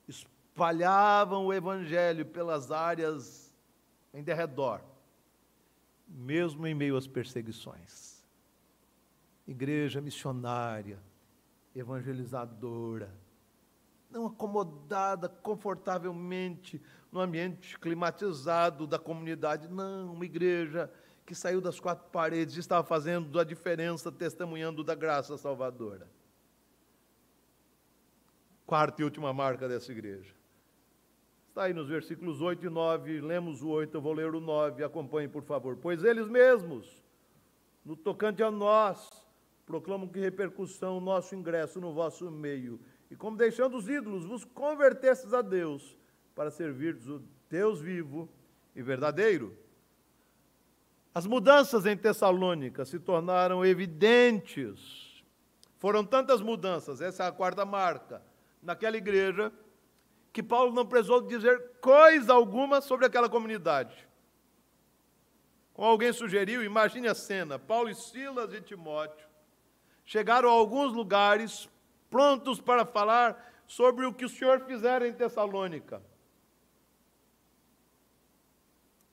espalhavam 0.08 1.46
o 1.46 1.54
evangelho 1.54 2.26
pelas 2.26 2.72
áreas 2.72 3.54
em 4.14 4.24
derredor, 4.24 4.82
mesmo 6.08 6.66
em 6.66 6.74
meio 6.74 6.98
às 6.98 7.08
perseguições. 7.08 8.24
Igreja 9.48 10.00
missionária, 10.00 11.00
evangelizadora, 11.76 13.12
não 14.12 14.28
acomodada 14.28 15.30
confortavelmente 15.30 16.82
no 17.12 17.20
ambiente 17.20 17.78
climatizado 17.80 18.86
da 18.86 19.00
comunidade, 19.00 19.68
não, 19.68 20.14
uma 20.14 20.26
igreja 20.26 20.92
que 21.26 21.34
saiu 21.34 21.62
das 21.62 21.80
quatro 21.80 22.10
paredes 22.10 22.58
e 22.58 22.60
estava 22.60 22.86
fazendo 22.86 23.40
a 23.40 23.44
diferença, 23.44 24.12
testemunhando 24.12 24.84
da 24.84 24.96
graça 24.96 25.38
salvadora. 25.38 26.10
Quarta 28.66 29.02
e 29.02 29.06
última 29.06 29.34
marca 29.34 29.68
dessa 29.68 29.92
igreja. 29.92 30.34
Está 31.50 31.64
aí 31.64 31.74
nos 31.74 31.90
versículos 31.90 32.42
8 32.42 32.66
e 32.66 32.70
9, 32.70 33.20
lemos 33.20 33.62
o 33.62 33.68
8, 33.68 33.96
eu 33.96 34.02
vou 34.02 34.14
ler 34.14 34.34
o 34.34 34.40
9, 34.40 34.84
acompanhe 34.84 35.28
por 35.28 35.44
favor. 35.44 35.76
Pois 35.76 36.04
eles 36.04 36.28
mesmos, 36.28 37.02
no 37.84 37.96
tocante 37.96 38.42
a 38.42 38.50
nós, 38.50 39.28
proclamam 39.66 40.08
que 40.08 40.20
repercussão 40.20 40.98
o 40.98 41.02
nosso 41.02 41.36
ingresso 41.36 41.82
no 41.82 41.94
vosso 41.94 42.32
meio 42.32 42.80
e 43.12 43.16
como 43.18 43.36
deixando 43.36 43.76
os 43.76 43.90
ídolos, 43.90 44.26
vos 44.26 44.46
convertestes 44.46 45.34
a 45.34 45.42
Deus, 45.42 45.98
para 46.34 46.50
servirdes 46.50 47.08
o 47.08 47.22
Deus 47.50 47.82
vivo 47.82 48.30
e 48.74 48.82
verdadeiro. 48.82 49.58
As 51.14 51.28
mudanças 51.28 51.86
em 51.86 51.98
Tessalônica 51.98 52.86
se 52.86 52.98
tornaram 52.98 53.66
evidentes. 53.66 55.22
Foram 55.78 56.06
tantas 56.06 56.40
mudanças, 56.40 57.02
essa 57.02 57.26
é 57.26 57.28
a 57.28 57.34
quarta 57.34 57.66
marca, 57.66 58.24
naquela 58.64 58.96
igreja, 58.96 59.52
que 60.32 60.42
Paulo 60.42 60.72
não 60.72 60.86
precisou 60.86 61.22
dizer 61.22 61.80
coisa 61.82 62.32
alguma 62.32 62.80
sobre 62.80 63.06
aquela 63.06 63.28
comunidade. 63.28 64.08
Como 65.74 65.90
alguém 65.90 66.14
sugeriu, 66.14 66.64
imagine 66.64 67.10
a 67.10 67.16
cena: 67.16 67.60
Paulo 67.60 67.90
e 67.90 67.96
Silas 67.96 68.54
e 68.54 68.62
Timóteo 68.62 69.28
chegaram 70.06 70.48
a 70.48 70.54
alguns 70.54 70.94
lugares 70.94 71.70
prontos 72.12 72.60
para 72.60 72.86
falar 72.86 73.64
sobre 73.66 74.06
o 74.06 74.14
que 74.14 74.26
o 74.26 74.30
Senhor 74.30 74.60
fizera 74.60 75.08
em 75.08 75.14
Tessalônica. 75.14 76.04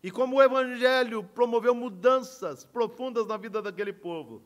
E 0.03 0.11
como 0.11 0.37
o 0.37 0.43
Evangelho 0.43 1.23
promoveu 1.23 1.75
mudanças 1.75 2.65
profundas 2.65 3.27
na 3.27 3.37
vida 3.37 3.63
daquele 3.63 3.93
povo, 3.93 4.43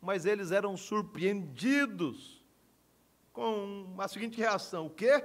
mas 0.00 0.26
eles 0.26 0.52
eram 0.52 0.76
surpreendidos 0.76 2.44
com 3.32 3.94
a 3.98 4.06
seguinte 4.06 4.38
reação: 4.38 4.86
o 4.86 4.90
quê? 4.90 5.24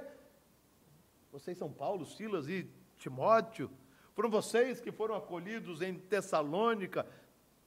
Vocês 1.30 1.58
são 1.58 1.70
Paulo, 1.70 2.06
Silas 2.06 2.48
e 2.48 2.68
Timóteo? 2.96 3.70
Foram 4.14 4.30
vocês 4.30 4.80
que 4.80 4.92
foram 4.92 5.16
acolhidos 5.16 5.82
em 5.82 5.94
Tessalônica 5.94 7.06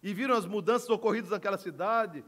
e 0.01 0.13
viram 0.13 0.35
as 0.35 0.45
mudanças 0.45 0.89
ocorridas 0.89 1.31
naquela 1.31 1.57
cidade? 1.57 2.23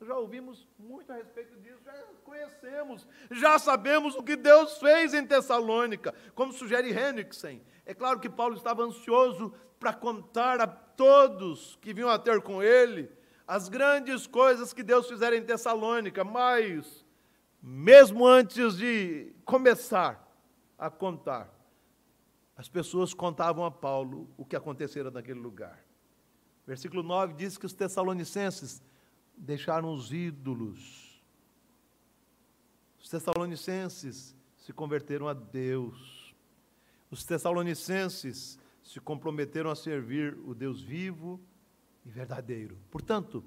Já 0.00 0.16
ouvimos 0.16 0.68
muito 0.78 1.10
a 1.12 1.16
respeito 1.16 1.58
disso, 1.60 1.80
já 1.84 1.92
conhecemos, 2.24 3.06
já 3.30 3.58
sabemos 3.58 4.14
o 4.14 4.22
que 4.22 4.36
Deus 4.36 4.78
fez 4.78 5.14
em 5.14 5.26
Tessalônica, 5.26 6.14
como 6.34 6.52
sugere 6.52 6.90
Henriksen. 6.90 7.62
É 7.86 7.94
claro 7.94 8.20
que 8.20 8.28
Paulo 8.28 8.56
estava 8.56 8.82
ansioso 8.82 9.54
para 9.78 9.94
contar 9.94 10.60
a 10.60 10.66
todos 10.66 11.78
que 11.80 11.94
vinham 11.94 12.10
a 12.10 12.18
ter 12.18 12.42
com 12.42 12.62
ele 12.62 13.10
as 13.46 13.68
grandes 13.68 14.26
coisas 14.26 14.72
que 14.72 14.82
Deus 14.82 15.08
fizera 15.08 15.36
em 15.36 15.44
Tessalônica, 15.44 16.24
mas, 16.24 17.04
mesmo 17.62 18.26
antes 18.26 18.76
de 18.76 19.34
começar 19.44 20.26
a 20.78 20.90
contar, 20.90 21.52
as 22.56 22.68
pessoas 22.68 23.12
contavam 23.12 23.64
a 23.64 23.70
Paulo 23.70 24.28
o 24.36 24.44
que 24.44 24.56
acontecera 24.56 25.10
naquele 25.10 25.40
lugar. 25.40 25.84
Versículo 26.66 27.02
9 27.02 27.34
diz 27.34 27.58
que 27.58 27.66
os 27.66 27.74
tessalonicenses 27.74 28.82
deixaram 29.36 29.92
os 29.92 30.12
ídolos. 30.12 31.22
Os 32.98 33.08
tessalonicenses 33.08 34.34
se 34.56 34.72
converteram 34.72 35.28
a 35.28 35.34
Deus. 35.34 36.34
Os 37.10 37.24
tessalonicenses 37.24 38.58
se 38.82 39.00
comprometeram 39.00 39.70
a 39.70 39.76
servir 39.76 40.38
o 40.44 40.54
Deus 40.54 40.80
vivo 40.80 41.40
e 42.04 42.08
verdadeiro. 42.08 42.78
Portanto, 42.90 43.44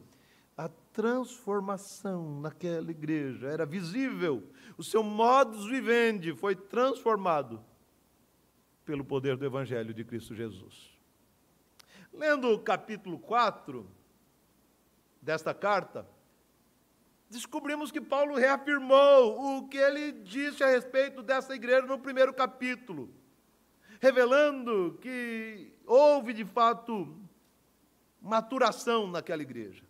a 0.55 0.69
transformação 0.91 2.41
naquela 2.41 2.89
igreja 2.89 3.47
era 3.47 3.65
visível. 3.65 4.51
O 4.77 4.83
seu 4.83 5.03
modus 5.03 5.67
vivendi 5.67 6.35
foi 6.35 6.55
transformado 6.55 7.63
pelo 8.83 9.05
poder 9.05 9.37
do 9.37 9.45
Evangelho 9.45 9.93
de 9.93 10.03
Cristo 10.03 10.33
Jesus. 10.33 10.97
Lendo 12.11 12.49
o 12.49 12.59
capítulo 12.59 13.19
4 13.19 13.87
desta 15.27 15.53
carta, 15.53 16.07
descobrimos 17.29 17.91
que 17.91 17.99
Paulo 17.99 18.35
reafirmou 18.35 19.57
o 19.57 19.67
que 19.67 19.77
ele 19.77 20.13
disse 20.13 20.63
a 20.63 20.67
respeito 20.67 21.21
dessa 21.21 21.53
igreja 21.53 21.85
no 21.85 21.99
primeiro 21.99 22.33
capítulo, 22.33 23.13
revelando 23.99 24.97
que 25.01 25.73
houve 25.85 26.31
de 26.31 26.45
fato 26.45 27.13
maturação 28.21 29.05
naquela 29.05 29.41
igreja. 29.41 29.83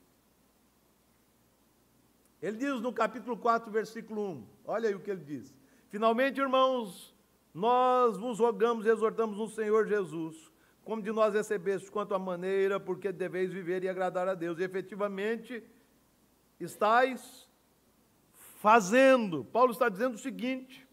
Ele 2.41 2.57
diz 2.57 2.81
no 2.81 2.91
capítulo 2.91 3.37
4, 3.37 3.71
versículo 3.71 4.31
1, 4.31 4.47
olha 4.65 4.89
aí 4.89 4.95
o 4.95 4.99
que 4.99 5.11
ele 5.11 5.23
diz: 5.23 5.55
Finalmente, 5.89 6.41
irmãos, 6.41 7.15
nós 7.53 8.17
vos 8.17 8.39
rogamos 8.39 8.87
e 8.87 8.89
exortamos 8.89 9.37
no 9.37 9.47
Senhor 9.47 9.85
Jesus, 9.87 10.51
como 10.87 11.01
de 11.01 11.11
nós 11.11 11.33
recebestes 11.33 11.89
quanto 11.89 12.15
à 12.15 12.19
maneira, 12.19 12.79
porque 12.79 13.11
deveis 13.11 13.51
viver 13.51 13.83
e 13.83 13.89
agradar 13.89 14.25
a 14.29 14.33
Deus. 14.33 14.57
E 14.57 14.63
efetivamente, 14.63 15.61
estáis 16.61 17.45
fazendo. 18.61 19.43
Paulo 19.43 19.73
está 19.73 19.89
dizendo 19.89 20.15
o 20.15 20.17
seguinte: 20.17 20.87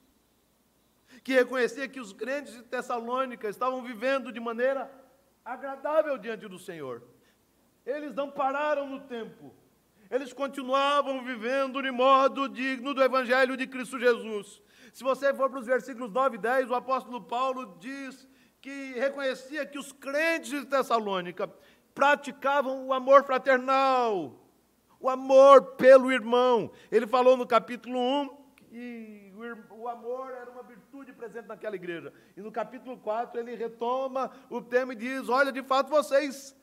que 1.22 1.32
reconhecia 1.32 1.86
que 1.86 2.00
os 2.00 2.12
crentes 2.12 2.54
de 2.54 2.62
Tessalônica 2.64 3.48
estavam 3.48 3.84
vivendo 3.84 4.32
de 4.32 4.40
maneira 4.40 4.90
agradável 5.44 6.18
diante 6.18 6.48
do 6.48 6.58
Senhor. 6.58 7.00
Eles 7.86 8.12
não 8.12 8.28
pararam 8.32 8.90
no 8.90 8.98
tempo. 9.02 9.54
Eles 10.10 10.32
continuavam 10.32 11.24
vivendo 11.24 11.80
de 11.80 11.92
modo 11.92 12.48
digno 12.48 12.94
do 12.94 13.02
Evangelho 13.02 13.56
de 13.56 13.68
Cristo 13.68 14.00
Jesus. 14.00 14.60
Se 14.92 15.04
você 15.04 15.32
for 15.32 15.48
para 15.48 15.60
os 15.60 15.66
versículos 15.66 16.10
9 16.10 16.34
e 16.34 16.40
10, 16.40 16.70
o 16.70 16.74
apóstolo 16.74 17.20
Paulo 17.22 17.76
diz 17.78 18.28
que 18.64 18.94
reconhecia 18.98 19.66
que 19.66 19.78
os 19.78 19.92
crentes 19.92 20.48
de 20.48 20.64
Tessalônica 20.64 21.46
praticavam 21.94 22.86
o 22.86 22.94
amor 22.94 23.22
fraternal, 23.22 24.34
o 24.98 25.10
amor 25.10 25.76
pelo 25.76 26.10
irmão. 26.10 26.70
Ele 26.90 27.06
falou 27.06 27.36
no 27.36 27.46
capítulo 27.46 27.98
1 27.98 28.28
que 28.70 29.34
o 29.70 29.86
amor 29.86 30.30
era 30.30 30.50
uma 30.50 30.62
virtude 30.62 31.12
presente 31.12 31.46
naquela 31.46 31.76
igreja. 31.76 32.10
E 32.34 32.40
no 32.40 32.50
capítulo 32.50 32.96
4 32.96 33.38
ele 33.38 33.54
retoma 33.54 34.30
o 34.48 34.62
tema 34.62 34.94
e 34.94 34.96
diz: 34.96 35.28
Olha, 35.28 35.52
de 35.52 35.62
fato 35.62 35.90
vocês 35.90 36.56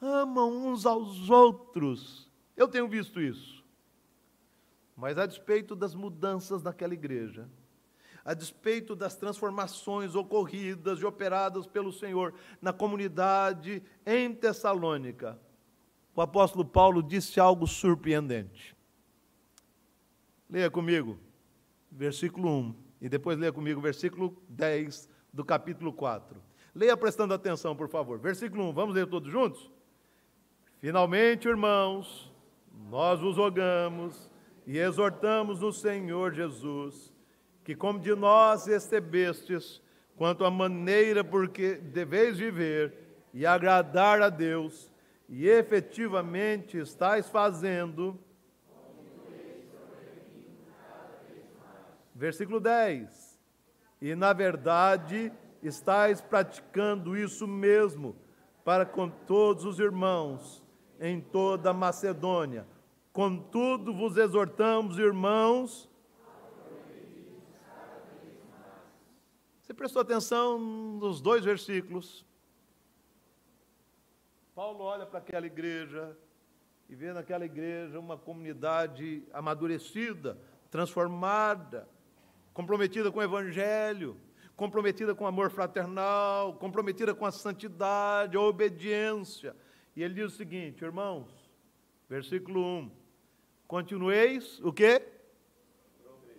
amam 0.00 0.50
uns 0.50 0.84
aos 0.84 1.30
outros. 1.30 2.28
Eu 2.56 2.66
tenho 2.66 2.88
visto 2.88 3.20
isso. 3.20 3.64
Mas 4.96 5.16
a 5.16 5.24
despeito 5.24 5.76
das 5.76 5.94
mudanças 5.94 6.64
naquela 6.64 6.94
igreja, 6.94 7.48
a 8.24 8.34
despeito 8.34 8.94
das 8.94 9.16
transformações 9.16 10.14
ocorridas 10.14 11.00
e 11.00 11.04
operadas 11.04 11.66
pelo 11.66 11.92
Senhor 11.92 12.34
na 12.60 12.72
comunidade 12.72 13.82
em 14.06 14.32
Tessalônica, 14.34 15.38
o 16.14 16.20
apóstolo 16.20 16.64
Paulo 16.64 17.02
disse 17.02 17.40
algo 17.40 17.66
surpreendente. 17.66 18.76
Leia 20.48 20.70
comigo, 20.70 21.18
versículo 21.90 22.48
1, 22.48 22.74
e 23.00 23.08
depois 23.08 23.38
leia 23.38 23.52
comigo, 23.52 23.80
versículo 23.80 24.36
10 24.48 25.08
do 25.32 25.44
capítulo 25.44 25.92
4. 25.92 26.40
Leia 26.74 26.96
prestando 26.96 27.34
atenção, 27.34 27.74
por 27.74 27.88
favor. 27.88 28.18
Versículo 28.18 28.68
1, 28.68 28.72
vamos 28.72 28.94
ler 28.94 29.06
todos 29.06 29.30
juntos? 29.30 29.70
Finalmente, 30.78 31.48
irmãos, 31.48 32.32
nós 32.90 33.20
vos 33.20 33.36
rogamos 33.36 34.30
e 34.66 34.78
exortamos 34.78 35.60
no 35.60 35.72
Senhor 35.72 36.32
Jesus, 36.32 37.11
que 37.64 37.74
como 37.74 37.98
de 37.98 38.14
nós 38.14 38.66
recebestes, 38.66 39.80
quanto 40.16 40.44
à 40.44 40.50
maneira 40.50 41.22
porque 41.22 41.74
deveis 41.74 42.38
viver 42.38 42.94
e 43.32 43.46
agradar 43.46 44.20
a 44.20 44.28
Deus, 44.28 44.92
e 45.28 45.48
efetivamente 45.48 46.76
estáis 46.76 47.28
fazendo. 47.28 48.18
Versículo 52.14 52.60
10. 52.60 53.40
E 54.00 54.14
na 54.14 54.32
verdade 54.32 55.32
estáis 55.62 56.20
praticando 56.20 57.16
isso 57.16 57.46
mesmo 57.46 58.16
para 58.64 58.84
com 58.84 59.08
todos 59.08 59.64
os 59.64 59.78
irmãos 59.78 60.62
em 61.00 61.20
toda 61.20 61.70
a 61.70 61.74
Macedônia. 61.74 62.66
Contudo, 63.12 63.92
vos 63.92 64.16
exortamos, 64.16 64.98
irmãos. 64.98 65.90
Prestou 69.82 70.00
atenção 70.00 70.60
nos 70.60 71.20
dois 71.20 71.44
versículos? 71.44 72.24
Paulo 74.54 74.84
olha 74.84 75.04
para 75.04 75.18
aquela 75.18 75.44
igreja 75.44 76.16
e 76.88 76.94
vê 76.94 77.12
naquela 77.12 77.44
igreja 77.44 77.98
uma 77.98 78.16
comunidade 78.16 79.24
amadurecida, 79.32 80.38
transformada, 80.70 81.88
comprometida 82.54 83.10
com 83.10 83.18
o 83.18 83.22
Evangelho, 83.24 84.16
comprometida 84.54 85.16
com 85.16 85.24
o 85.24 85.26
amor 85.26 85.50
fraternal, 85.50 86.54
comprometida 86.54 87.12
com 87.12 87.26
a 87.26 87.32
santidade, 87.32 88.36
a 88.36 88.40
obediência. 88.40 89.56
E 89.96 90.02
ele 90.04 90.14
diz 90.14 90.32
o 90.32 90.36
seguinte, 90.36 90.84
irmãos, 90.84 91.28
versículo 92.08 92.64
1: 92.64 92.90
Continueis 93.66 94.60
o 94.60 94.72
quê? 94.72 95.02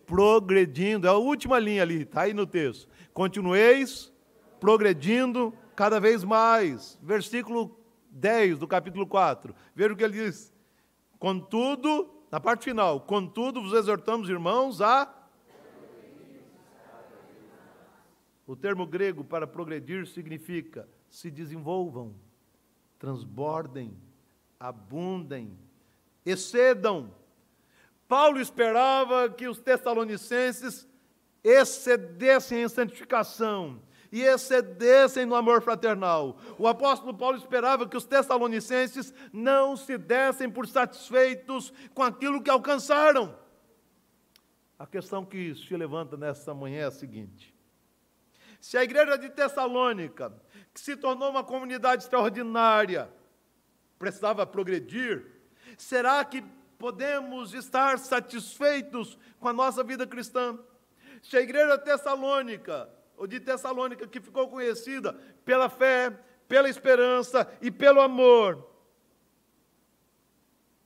Progredindo. 0.06 1.08
É 1.08 1.10
a 1.10 1.14
última 1.14 1.60
linha 1.60 1.82
ali, 1.82 2.02
está 2.04 2.22
aí 2.22 2.34
no 2.34 2.46
texto. 2.46 2.88
Continueis 3.14 4.12
progredindo 4.60 5.54
cada 5.76 6.00
vez 6.00 6.24
mais. 6.24 7.00
Versículo 7.02 7.78
10 8.10 8.60
do 8.60 8.68
capítulo 8.68 9.08
4. 9.08 9.54
Veja 9.76 9.94
o 9.94 9.96
que 9.96 10.04
ele 10.04 10.26
diz. 10.26 10.54
Contudo, 11.20 12.10
na 12.32 12.40
parte 12.40 12.66
final, 12.66 13.02
contudo 13.02 13.62
vos 13.62 13.74
exortamos, 13.74 14.30
irmãos, 14.30 14.82
a 14.82 15.24
O 18.46 18.56
termo 18.56 18.86
grego 18.86 19.24
para 19.24 19.48
progredir 19.48 20.06
significa 20.06 20.88
se 21.10 21.32
desenvolvam, 21.32 22.14
transbordem, 23.00 23.96
abundem, 24.60 25.58
excedam. 26.26 27.14
Paulo 28.08 28.40
esperava 28.40 29.30
que 29.30 29.48
os 29.48 29.60
tessalonicenses 29.60 30.88
excedessem 31.44 32.64
em 32.64 32.70
santificação 32.70 33.82
e 34.12 34.22
excedessem 34.22 35.26
no 35.26 35.34
amor 35.34 35.62
fraternal. 35.62 36.38
O 36.60 36.68
apóstolo 36.68 37.18
Paulo 37.18 37.38
esperava 37.38 37.88
que 37.88 37.98
os 37.98 38.06
tessalonicenses 38.06 39.14
não 39.34 39.76
se 39.76 39.98
dessem 39.98 40.50
por 40.50 40.68
satisfeitos 40.68 41.74
com 41.94 42.04
aquilo 42.04 42.42
que 42.42 42.50
alcançaram. 42.50 43.36
A 44.78 44.86
questão 44.86 45.26
que 45.26 45.56
se 45.56 45.76
levanta 45.76 46.16
nesta 46.16 46.54
manhã 46.54 46.82
é 46.82 46.86
a 46.86 46.92
seguinte: 46.92 47.56
se 48.60 48.78
a 48.78 48.84
igreja 48.84 49.18
de 49.18 49.30
Tessalônica, 49.30 50.32
que 50.74 50.80
se 50.80 50.96
tornou 50.96 51.30
uma 51.30 51.44
comunidade 51.44 52.04
extraordinária, 52.04 53.12
precisava 53.98 54.46
progredir, 54.46 55.26
será 55.78 56.24
que 56.24 56.44
podemos 56.84 57.54
estar 57.54 57.98
satisfeitos 57.98 59.18
com 59.40 59.48
a 59.48 59.54
nossa 59.54 59.82
vida 59.86 60.06
cristã? 60.06 60.60
Se 61.22 61.38
a 61.38 61.40
igreja 61.40 61.78
tessalônica, 61.78 62.90
ou 63.16 63.26
de 63.26 63.40
Tessalônica, 63.40 64.06
que 64.06 64.20
ficou 64.20 64.50
conhecida 64.50 65.14
pela 65.46 65.70
fé, 65.70 66.12
pela 66.46 66.68
esperança 66.68 67.50
e 67.62 67.72
pelo 67.72 68.02
amor, 68.02 68.70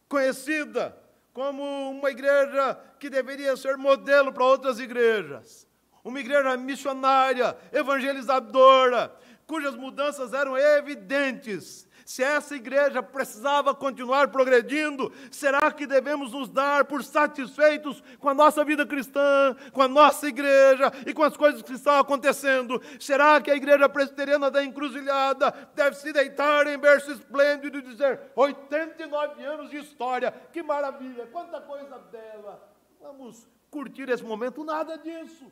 conhecida 0.07 0.95
como 1.33 1.63
uma 1.89 2.11
igreja 2.11 2.79
que 2.99 3.09
deveria 3.09 3.57
ser 3.57 3.75
modelo 3.75 4.31
para 4.31 4.45
outras 4.45 4.77
igrejas, 4.77 5.67
uma 6.03 6.19
igreja 6.19 6.55
missionária, 6.57 7.57
evangelizadora, 7.73 9.17
cujas 9.47 9.75
mudanças 9.75 10.31
eram 10.31 10.55
evidentes, 10.55 11.86
se 12.07 12.23
essa 12.23 12.55
igreja 12.55 13.03
precisava 13.03 13.75
continuar 13.75 14.29
progredindo, 14.29 15.11
será 15.29 15.69
que 15.69 15.85
devemos 15.85 16.31
nos 16.31 16.47
dar 16.47 16.85
por 16.85 17.03
satisfeitos 17.03 18.01
com 18.17 18.29
a 18.29 18.33
nossa 18.33 18.63
vida 18.63 18.85
cristã, 18.85 19.53
com 19.73 19.81
a 19.81 19.89
nossa 19.89 20.25
igreja 20.25 20.89
e 21.05 21.13
com 21.13 21.21
as 21.21 21.35
coisas 21.35 21.61
que 21.61 21.73
estão 21.73 21.99
acontecendo? 21.99 22.81
Será 22.97 23.41
que 23.41 23.51
a 23.51 23.57
igreja 23.57 23.89
presbiteriana 23.89 24.49
da 24.49 24.63
encruzilhada 24.63 25.51
deve 25.75 25.97
se 25.97 26.13
deitar 26.13 26.65
em 26.67 26.77
berço 26.77 27.11
esplêndido 27.11 27.79
e 27.79 27.81
dizer 27.81 28.21
89 28.37 29.43
anos 29.43 29.69
de 29.69 29.75
história, 29.75 30.31
que 30.53 30.63
maravilha, 30.63 31.27
quanta 31.27 31.59
coisa 31.59 31.97
bela, 31.97 32.73
vamos 33.01 33.45
curtir 33.69 34.07
esse 34.07 34.23
momento? 34.23 34.63
Nada 34.63 34.97
disso. 34.97 35.51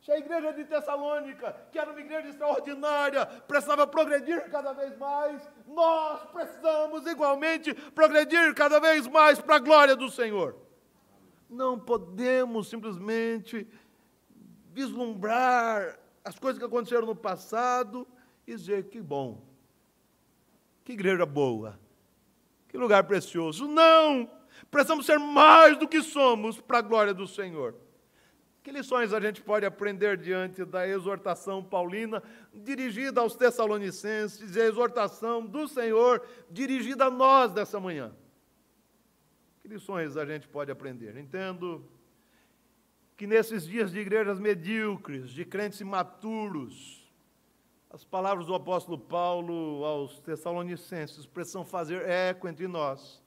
Se 0.00 0.10
a 0.10 0.18
igreja 0.18 0.52
de 0.52 0.64
Tessalônica, 0.64 1.54
que 1.70 1.78
era 1.78 1.90
uma 1.90 2.00
igreja 2.00 2.28
extraordinária, 2.28 3.26
precisava 3.26 3.86
progredir 3.86 4.50
cada 4.50 4.72
vez 4.72 4.96
mais, 4.96 5.46
nós 5.66 6.24
precisamos 6.30 7.06
igualmente 7.06 7.74
progredir 7.74 8.54
cada 8.54 8.80
vez 8.80 9.06
mais 9.06 9.38
para 9.40 9.56
a 9.56 9.58
glória 9.58 9.94
do 9.94 10.08
Senhor. 10.08 10.56
Não 11.50 11.78
podemos 11.78 12.68
simplesmente 12.68 13.66
vislumbrar 14.72 15.98
as 16.24 16.38
coisas 16.38 16.58
que 16.58 16.64
aconteceram 16.64 17.06
no 17.06 17.14
passado 17.14 18.06
e 18.46 18.54
dizer 18.54 18.84
que 18.84 19.02
bom, 19.02 19.42
que 20.82 20.92
igreja 20.92 21.26
boa, 21.26 21.78
que 22.68 22.78
lugar 22.78 23.04
precioso. 23.04 23.68
Não! 23.68 24.30
Precisamos 24.70 25.04
ser 25.04 25.18
mais 25.18 25.76
do 25.76 25.86
que 25.86 26.02
somos 26.02 26.58
para 26.58 26.78
a 26.78 26.82
glória 26.82 27.12
do 27.12 27.26
Senhor. 27.26 27.74
Que 28.70 28.76
lições 28.76 29.12
a 29.12 29.18
gente 29.18 29.42
pode 29.42 29.66
aprender 29.66 30.16
diante 30.16 30.64
da 30.64 30.86
exortação 30.86 31.60
paulina 31.60 32.22
dirigida 32.54 33.20
aos 33.20 33.34
Tessalonicenses 33.34 34.54
e 34.54 34.60
a 34.60 34.64
exortação 34.64 35.44
do 35.44 35.66
Senhor 35.66 36.24
dirigida 36.48 37.06
a 37.06 37.10
nós 37.10 37.52
dessa 37.52 37.80
manhã? 37.80 38.12
Que 39.60 39.66
lições 39.66 40.16
a 40.16 40.24
gente 40.24 40.46
pode 40.46 40.70
aprender? 40.70 41.16
Entendo 41.16 41.84
que 43.16 43.26
nesses 43.26 43.66
dias 43.66 43.90
de 43.90 43.98
igrejas 43.98 44.38
medíocres, 44.38 45.30
de 45.30 45.44
crentes 45.44 45.80
imaturos, 45.80 47.12
as 47.90 48.04
palavras 48.04 48.46
do 48.46 48.54
apóstolo 48.54 49.00
Paulo 49.00 49.84
aos 49.84 50.20
Tessalonicenses 50.20 51.26
precisam 51.26 51.64
fazer 51.64 52.08
eco 52.08 52.46
entre 52.46 52.68
nós. 52.68 53.20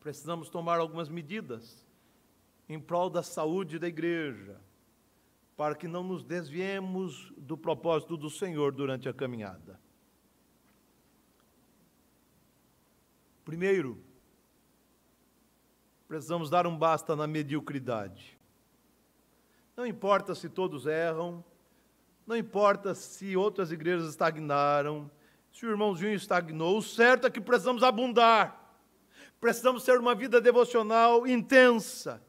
Precisamos 0.00 0.48
tomar 0.48 0.80
algumas 0.80 1.08
medidas 1.08 1.88
em 2.70 2.78
prol 2.78 3.10
da 3.10 3.20
saúde 3.20 3.80
da 3.80 3.88
igreja, 3.88 4.56
para 5.56 5.74
que 5.74 5.88
não 5.88 6.04
nos 6.04 6.22
desviemos 6.22 7.32
do 7.36 7.58
propósito 7.58 8.16
do 8.16 8.30
Senhor 8.30 8.70
durante 8.70 9.08
a 9.08 9.12
caminhada. 9.12 9.80
Primeiro, 13.44 14.00
precisamos 16.06 16.48
dar 16.48 16.64
um 16.64 16.78
basta 16.78 17.16
na 17.16 17.26
mediocridade. 17.26 18.38
Não 19.76 19.84
importa 19.84 20.32
se 20.36 20.48
todos 20.48 20.86
erram, 20.86 21.44
não 22.24 22.36
importa 22.36 22.94
se 22.94 23.36
outras 23.36 23.72
igrejas 23.72 24.08
estagnaram, 24.10 25.10
se 25.50 25.66
o 25.66 25.70
irmãozinho 25.70 26.14
estagnou, 26.14 26.78
o 26.78 26.82
certo 26.82 27.26
é 27.26 27.30
que 27.30 27.40
precisamos 27.40 27.82
abundar. 27.82 28.78
Precisamos 29.40 29.82
ter 29.82 29.98
uma 29.98 30.14
vida 30.14 30.40
devocional 30.40 31.26
intensa, 31.26 32.22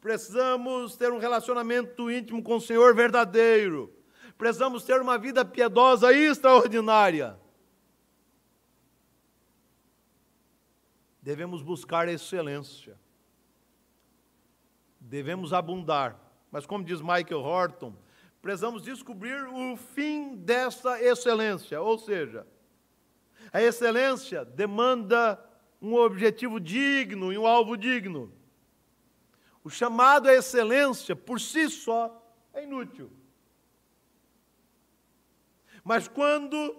Precisamos 0.00 0.96
ter 0.96 1.12
um 1.12 1.18
relacionamento 1.18 2.10
íntimo 2.10 2.42
com 2.42 2.56
o 2.56 2.60
Senhor 2.60 2.94
verdadeiro. 2.94 3.92
Precisamos 4.36 4.84
ter 4.84 5.00
uma 5.00 5.18
vida 5.18 5.44
piedosa 5.44 6.12
e 6.12 6.26
extraordinária. 6.26 7.38
Devemos 11.20 11.60
buscar 11.60 12.08
excelência. 12.08 12.98
Devemos 15.00 15.52
abundar. 15.52 16.18
Mas, 16.50 16.64
como 16.64 16.84
diz 16.84 17.00
Michael 17.00 17.40
Horton, 17.40 17.94
precisamos 18.40 18.82
descobrir 18.82 19.46
o 19.48 19.76
fim 19.76 20.36
dessa 20.36 21.02
excelência. 21.02 21.80
Ou 21.80 21.98
seja, 21.98 22.46
a 23.52 23.60
excelência 23.60 24.44
demanda 24.44 25.44
um 25.82 25.94
objetivo 25.94 26.60
digno 26.60 27.32
e 27.32 27.38
um 27.38 27.46
alvo 27.46 27.76
digno. 27.76 28.32
O 29.68 29.70
chamado 29.70 30.30
à 30.30 30.32
excelência, 30.32 31.14
por 31.14 31.38
si 31.38 31.68
só, 31.68 32.26
é 32.54 32.64
inútil. 32.64 33.10
Mas 35.84 36.08
quando 36.08 36.74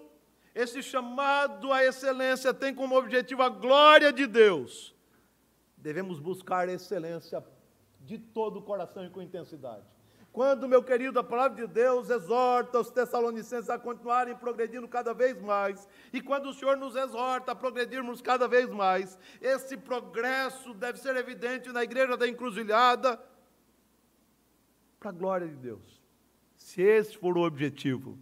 esse 0.52 0.82
chamado 0.82 1.72
à 1.72 1.84
excelência 1.84 2.52
tem 2.52 2.74
como 2.74 2.96
objetivo 2.96 3.44
a 3.44 3.48
glória 3.48 4.12
de 4.12 4.26
Deus, 4.26 4.92
devemos 5.76 6.18
buscar 6.18 6.68
excelência 6.68 7.44
de 8.00 8.18
todo 8.18 8.58
o 8.58 8.62
coração 8.62 9.06
e 9.06 9.10
com 9.10 9.22
intensidade. 9.22 9.86
Quando, 10.32 10.68
meu 10.68 10.82
querido, 10.82 11.18
a 11.18 11.24
palavra 11.24 11.66
de 11.66 11.72
Deus 11.72 12.08
exorta 12.08 12.78
os 12.78 12.90
Tessalonicenses 12.90 13.68
a 13.68 13.78
continuarem 13.78 14.36
progredindo 14.36 14.86
cada 14.86 15.12
vez 15.12 15.40
mais, 15.40 15.88
e 16.12 16.20
quando 16.20 16.48
o 16.48 16.54
Senhor 16.54 16.76
nos 16.76 16.94
exorta 16.94 17.50
a 17.52 17.54
progredirmos 17.54 18.22
cada 18.22 18.46
vez 18.46 18.68
mais, 18.68 19.18
esse 19.40 19.76
progresso 19.76 20.72
deve 20.74 20.98
ser 20.98 21.16
evidente 21.16 21.72
na 21.72 21.82
igreja 21.82 22.16
da 22.16 22.28
encruzilhada, 22.28 23.20
para 25.00 25.10
a 25.10 25.12
glória 25.12 25.48
de 25.48 25.56
Deus. 25.56 26.00
Se 26.56 26.80
esse 26.82 27.16
for 27.16 27.36
o 27.36 27.42
objetivo, 27.42 28.16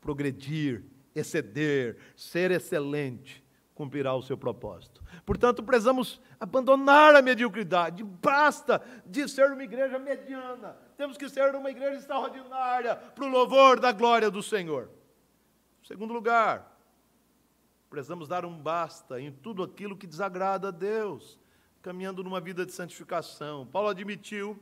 progredir, 0.00 0.82
exceder, 1.14 1.98
ser 2.16 2.50
excelente, 2.50 3.44
cumprirá 3.74 4.14
o 4.14 4.22
seu 4.22 4.36
propósito. 4.36 5.04
Portanto, 5.24 5.62
precisamos 5.62 6.20
abandonar 6.40 7.14
a 7.14 7.22
mediocridade. 7.22 8.02
Basta 8.02 8.82
de 9.04 9.28
ser 9.28 9.52
uma 9.52 9.62
igreja 9.62 9.98
mediana. 9.98 10.85
Temos 10.96 11.16
que 11.18 11.28
ser 11.28 11.54
uma 11.54 11.70
igreja 11.70 11.98
extraordinária 11.98 12.96
para 12.96 13.24
o 13.24 13.28
louvor 13.28 13.78
da 13.78 13.92
glória 13.92 14.30
do 14.30 14.42
Senhor. 14.42 14.88
Segundo 15.82 16.14
lugar, 16.14 16.76
precisamos 17.90 18.26
dar 18.26 18.44
um 18.44 18.58
basta 18.58 19.20
em 19.20 19.30
tudo 19.30 19.62
aquilo 19.62 19.96
que 19.96 20.06
desagrada 20.06 20.68
a 20.68 20.70
Deus, 20.70 21.38
caminhando 21.82 22.24
numa 22.24 22.40
vida 22.40 22.64
de 22.64 22.72
santificação. 22.72 23.66
Paulo 23.66 23.88
admitiu 23.88 24.58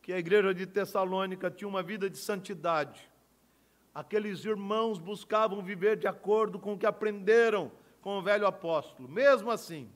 que 0.00 0.12
a 0.12 0.18
igreja 0.18 0.54
de 0.54 0.66
Tessalônica 0.66 1.50
tinha 1.50 1.68
uma 1.68 1.82
vida 1.82 2.08
de 2.08 2.16
santidade. 2.16 3.10
Aqueles 3.94 4.44
irmãos 4.44 4.98
buscavam 4.98 5.62
viver 5.62 5.96
de 5.96 6.06
acordo 6.06 6.58
com 6.58 6.72
o 6.74 6.78
que 6.78 6.86
aprenderam 6.86 7.70
com 8.00 8.18
o 8.18 8.22
velho 8.22 8.46
apóstolo. 8.46 9.08
Mesmo 9.08 9.50
assim, 9.50 9.90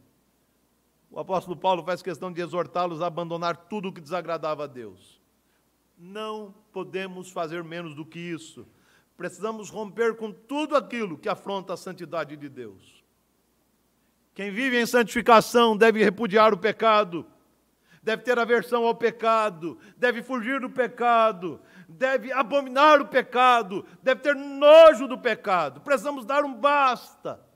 o 1.10 1.18
apóstolo 1.18 1.56
Paulo 1.56 1.84
faz 1.84 2.02
questão 2.02 2.32
de 2.32 2.40
exortá-los 2.40 3.00
a 3.02 3.06
abandonar 3.06 3.56
tudo 3.56 3.88
o 3.88 3.92
que 3.92 4.00
desagradava 4.00 4.64
a 4.64 4.66
Deus. 4.66 5.19
Não 6.02 6.54
podemos 6.72 7.30
fazer 7.30 7.62
menos 7.62 7.94
do 7.94 8.06
que 8.06 8.18
isso. 8.18 8.66
Precisamos 9.18 9.68
romper 9.68 10.16
com 10.16 10.32
tudo 10.32 10.74
aquilo 10.74 11.18
que 11.18 11.28
afronta 11.28 11.74
a 11.74 11.76
santidade 11.76 12.38
de 12.38 12.48
Deus. 12.48 13.04
Quem 14.34 14.50
vive 14.50 14.80
em 14.80 14.86
santificação 14.86 15.76
deve 15.76 16.02
repudiar 16.02 16.54
o 16.54 16.58
pecado, 16.58 17.26
deve 18.02 18.22
ter 18.22 18.38
aversão 18.38 18.86
ao 18.86 18.94
pecado, 18.94 19.76
deve 19.94 20.22
fugir 20.22 20.58
do 20.58 20.70
pecado, 20.70 21.60
deve 21.86 22.32
abominar 22.32 23.02
o 23.02 23.08
pecado, 23.08 23.84
deve 24.02 24.22
ter 24.22 24.34
nojo 24.34 25.06
do 25.06 25.18
pecado. 25.18 25.82
Precisamos 25.82 26.24
dar 26.24 26.44
um 26.44 26.54
basta 26.54 27.46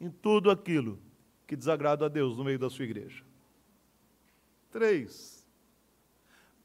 em 0.00 0.10
tudo 0.10 0.50
aquilo 0.50 0.98
que 1.46 1.54
desagrada 1.54 2.06
a 2.06 2.08
Deus 2.08 2.34
no 2.38 2.44
meio 2.44 2.58
da 2.58 2.70
sua 2.70 2.86
igreja. 2.86 3.22
Três. 4.70 5.33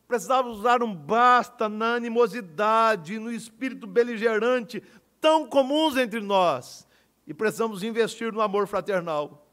Precisamos 0.09 0.63
dar 0.63 0.81
um 0.81 0.91
basta 0.91 1.69
na 1.69 1.93
animosidade, 1.93 3.19
no 3.19 3.31
espírito 3.31 3.85
beligerante, 3.85 4.81
tão 5.21 5.47
comuns 5.47 5.95
entre 5.97 6.19
nós. 6.19 6.87
E 7.27 7.33
precisamos 7.33 7.83
investir 7.83 8.33
no 8.33 8.41
amor 8.41 8.65
fraternal. 8.65 9.47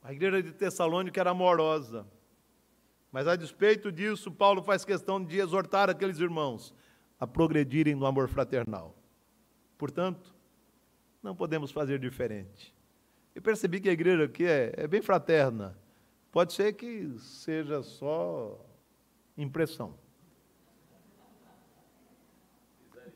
A 0.00 0.12
igreja 0.12 0.44
de 0.44 0.52
Tessalônica 0.52 1.20
era 1.20 1.30
amorosa. 1.30 2.06
Mas 3.10 3.26
a 3.26 3.34
despeito 3.34 3.90
disso, 3.90 4.30
Paulo 4.30 4.62
faz 4.62 4.84
questão 4.84 5.24
de 5.24 5.40
exortar 5.40 5.90
aqueles 5.90 6.20
irmãos 6.20 6.72
a 7.18 7.26
progredirem 7.26 7.96
no 7.96 8.06
amor 8.06 8.28
fraternal. 8.28 8.96
Portanto, 9.76 10.32
não 11.20 11.34
podemos 11.34 11.72
fazer 11.72 11.98
diferente. 11.98 12.72
Eu 13.34 13.42
percebi 13.42 13.80
que 13.80 13.88
a 13.88 13.92
igreja 13.92 14.22
aqui 14.22 14.44
é, 14.46 14.72
é 14.76 14.86
bem 14.86 15.02
fraterna. 15.02 15.81
Pode 16.32 16.54
ser 16.54 16.72
que 16.72 17.14
seja 17.18 17.82
só 17.82 18.58
impressão. 19.36 19.94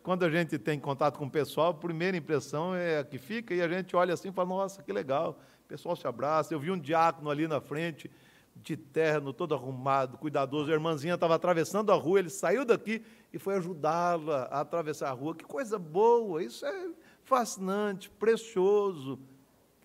Quando 0.02 0.24
a 0.24 0.30
gente 0.30 0.58
tem 0.58 0.78
contato 0.78 1.18
com 1.18 1.24
o 1.24 1.30
pessoal, 1.30 1.70
a 1.70 1.74
primeira 1.74 2.14
impressão 2.14 2.74
é 2.74 2.98
a 2.98 3.04
que 3.04 3.16
fica 3.16 3.54
e 3.54 3.62
a 3.62 3.68
gente 3.68 3.96
olha 3.96 4.12
assim 4.12 4.28
e 4.28 4.32
fala: 4.32 4.50
nossa, 4.50 4.82
que 4.82 4.92
legal. 4.92 5.40
O 5.64 5.66
pessoal 5.66 5.96
se 5.96 6.06
abraça. 6.06 6.52
Eu 6.52 6.60
vi 6.60 6.70
um 6.70 6.78
diácono 6.78 7.30
ali 7.30 7.48
na 7.48 7.58
frente, 7.58 8.10
de 8.54 8.76
terno, 8.76 9.32
todo 9.32 9.54
arrumado, 9.54 10.18
cuidadoso. 10.18 10.70
A 10.70 10.74
irmãzinha 10.74 11.14
estava 11.14 11.34
atravessando 11.34 11.90
a 11.90 11.94
rua, 11.94 12.18
ele 12.18 12.30
saiu 12.30 12.66
daqui 12.66 13.02
e 13.32 13.38
foi 13.38 13.54
ajudá-la 13.54 14.42
a 14.50 14.60
atravessar 14.60 15.08
a 15.08 15.12
rua. 15.12 15.34
Que 15.34 15.44
coisa 15.44 15.78
boa! 15.78 16.44
Isso 16.44 16.66
é 16.66 16.90
fascinante, 17.24 18.10
precioso. 18.10 19.18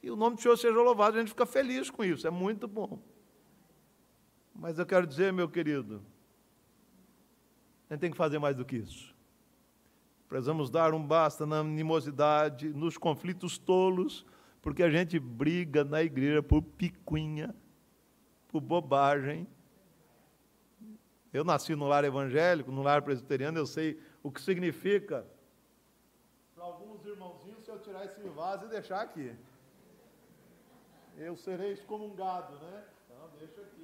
Que 0.01 0.11
o 0.11 0.17
nome 0.17 0.35
do 0.35 0.41
Senhor 0.41 0.57
seja 0.57 0.81
louvado, 0.81 1.15
a 1.15 1.19
gente 1.21 1.29
fica 1.29 1.45
feliz 1.45 1.89
com 1.89 2.03
isso, 2.03 2.27
é 2.27 2.29
muito 2.29 2.67
bom. 2.67 2.99
Mas 4.61 4.77
eu 4.77 4.85
quero 4.85 5.07
dizer, 5.07 5.33
meu 5.33 5.49
querido, 5.49 6.03
a 7.89 7.93
gente 7.95 8.01
tem 8.01 8.11
que 8.11 8.15
fazer 8.15 8.37
mais 8.37 8.55
do 8.55 8.63
que 8.63 8.75
isso. 8.75 9.11
Precisamos 10.29 10.69
dar 10.69 10.93
um 10.93 11.03
basta 11.03 11.47
na 11.47 11.61
animosidade, 11.61 12.69
nos 12.69 12.95
conflitos 12.95 13.57
tolos, 13.57 14.23
porque 14.61 14.83
a 14.83 14.89
gente 14.91 15.17
briga 15.17 15.83
na 15.83 16.03
igreja 16.03 16.43
por 16.43 16.61
picuinha, 16.61 17.55
por 18.49 18.61
bobagem. 18.61 19.47
Eu 21.33 21.43
nasci 21.43 21.75
no 21.75 21.87
lar 21.87 22.03
evangélico, 22.05 22.71
no 22.71 22.83
lar 22.83 23.01
presbiteriano, 23.01 23.57
eu 23.57 23.65
sei 23.65 23.99
o 24.21 24.31
que 24.31 24.39
significa. 24.39 25.25
Para 26.53 26.65
alguns 26.65 27.03
irmãozinhos, 27.03 27.65
se 27.65 27.71
eu 27.71 27.79
tirar 27.79 28.05
esse 28.05 28.21
vaso 28.29 28.67
e 28.67 28.69
deixar 28.69 29.01
aqui, 29.01 29.35
eu 31.17 31.35
serei 31.35 31.71
excomungado, 31.71 32.53
né? 32.59 32.83
Então, 33.07 33.27
deixa 33.39 33.61
aqui, 33.61 33.80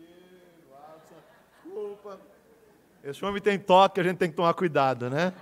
desculpa. 1.68 2.20
Esse 3.04 3.24
homem 3.24 3.42
tem 3.42 3.60
toque, 3.60 4.00
a 4.00 4.04
gente 4.04 4.18
tem 4.18 4.30
que 4.30 4.36
tomar 4.36 4.54
cuidado, 4.54 5.10
né? 5.10 5.34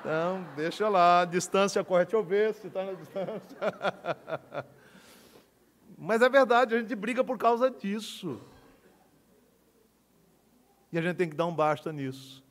Então, 0.00 0.46
deixa 0.54 0.88
lá, 0.88 1.24
distância 1.24 1.82
corre, 1.82 2.04
deixa 2.04 2.16
eu 2.16 2.22
ver 2.22 2.54
se 2.54 2.66
está 2.66 2.84
na 2.84 2.92
distância. 2.92 3.58
Mas 5.96 6.20
é 6.20 6.28
verdade, 6.28 6.74
a 6.74 6.78
gente 6.78 6.94
briga 6.94 7.24
por 7.24 7.38
causa 7.38 7.70
disso. 7.70 8.40
E 10.92 10.98
a 10.98 11.02
gente 11.02 11.16
tem 11.16 11.28
que 11.28 11.34
dar 11.34 11.46
um 11.46 11.54
basta 11.54 11.92
nisso. 11.92 12.44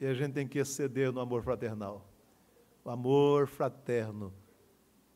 E 0.00 0.06
a 0.06 0.14
gente 0.14 0.32
tem 0.32 0.48
que 0.48 0.58
exceder 0.58 1.12
no 1.12 1.20
amor 1.20 1.42
fraternal. 1.42 2.06
O 2.84 2.90
amor 2.90 3.46
fraterno 3.46 4.32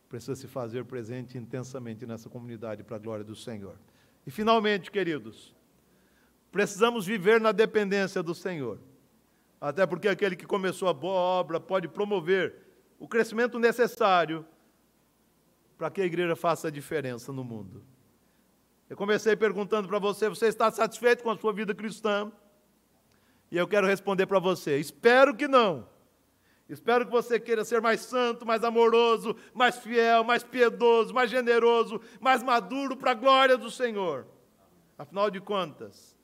precisa 0.09 0.35
se 0.35 0.47
fazer 0.47 0.85
presente 0.85 1.39
intensamente 1.39 2.05
nessa 2.05 2.29
comunidade 2.29 2.83
para 2.83 2.97
a 2.97 2.99
glória 2.99 3.25
do 3.25 3.35
Senhor. 3.35 3.79
E 4.27 4.31
finalmente, 4.31 4.91
queridos, 4.91 5.55
Precisamos 6.51 7.07
viver 7.07 7.41
na 7.41 7.53
dependência 7.53 8.23
do 8.23 8.35
Senhor. 8.35 8.79
Até 9.61 9.87
porque 9.87 10.09
aquele 10.09 10.35
que 10.35 10.47
começou 10.47 10.89
a 10.89 10.93
boa 10.93 11.21
obra 11.21 11.61
pode 11.61 11.87
promover 11.87 12.55
o 12.99 13.07
crescimento 13.07 13.59
necessário 13.59 14.45
para 15.79 15.91
que 15.91 16.01
a 16.01 16.05
igreja 16.05 16.35
faça 16.35 16.69
a 16.69 16.71
diferença 16.71 17.33
no 17.33 17.45
mundo. 17.45 17.85
Eu 18.89 18.97
comecei 18.97 19.37
perguntando 19.37 19.87
para 19.87 19.99
você: 19.99 20.29
você 20.29 20.47
está 20.47 20.71
satisfeito 20.73 21.23
com 21.23 21.31
a 21.31 21.39
sua 21.39 21.53
vida 21.53 21.75
cristã? 21.75 22.33
E 23.51 23.57
eu 23.57 23.69
quero 23.69 23.87
responder 23.87 24.27
para 24.27 24.41
você: 24.41 24.79
espero 24.79 25.37
que 25.37 25.47
não. 25.47 25.87
Espero 26.71 27.05
que 27.05 27.11
você 27.11 27.41
queira 27.41 27.65
ser 27.65 27.81
mais 27.81 28.01
santo, 28.01 28.47
mais 28.47 28.63
amoroso, 28.63 29.35
mais 29.53 29.77
fiel, 29.79 30.23
mais 30.23 30.45
piedoso, 30.45 31.13
mais 31.13 31.29
generoso, 31.29 32.01
mais 32.21 32.43
maduro 32.43 32.97
para 32.97 33.11
a 33.11 33.15
glória 33.15 33.59
do 33.59 33.71
Senhor. 33.71 34.27
Afinal 34.97 35.31
de 35.31 35.41
contas, 35.41 36.17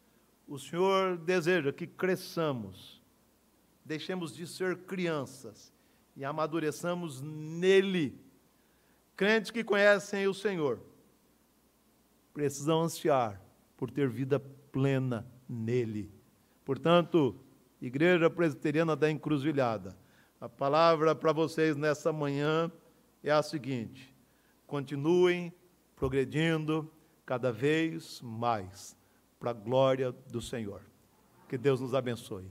o 0.46 0.58
Senhor 0.58 1.16
deseja 1.18 1.72
que 1.72 1.86
cresçamos, 1.86 3.02
deixemos 3.84 4.34
de 4.34 4.46
ser 4.46 4.76
crianças 4.84 5.72
e 6.16 6.24
amadureçamos 6.24 7.20
nele. 7.20 8.16
Crentes 9.16 9.50
que 9.50 9.64
conhecem 9.64 10.28
o 10.28 10.34
Senhor 10.34 10.80
precisam 12.32 12.82
ansiar 12.82 13.40
por 13.78 13.90
ter 13.90 14.10
vida 14.10 14.38
plena 14.70 15.26
nele. 15.48 16.12
Portanto, 16.66 17.34
Igreja 17.80 18.28
Presbiteriana 18.28 18.94
da 18.94 19.10
Encruzilhada, 19.10 19.96
a 20.40 20.48
palavra 20.48 21.14
para 21.14 21.32
vocês 21.32 21.76
nessa 21.76 22.12
manhã 22.12 22.70
é 23.22 23.30
a 23.30 23.42
seguinte: 23.42 24.14
continuem 24.66 25.52
progredindo 25.94 26.90
cada 27.24 27.50
vez 27.50 28.20
mais 28.20 28.96
para 29.38 29.50
a 29.50 29.54
glória 29.54 30.12
do 30.30 30.40
Senhor. 30.40 30.82
Que 31.48 31.56
Deus 31.56 31.80
nos 31.80 31.94
abençoe. 31.94 32.50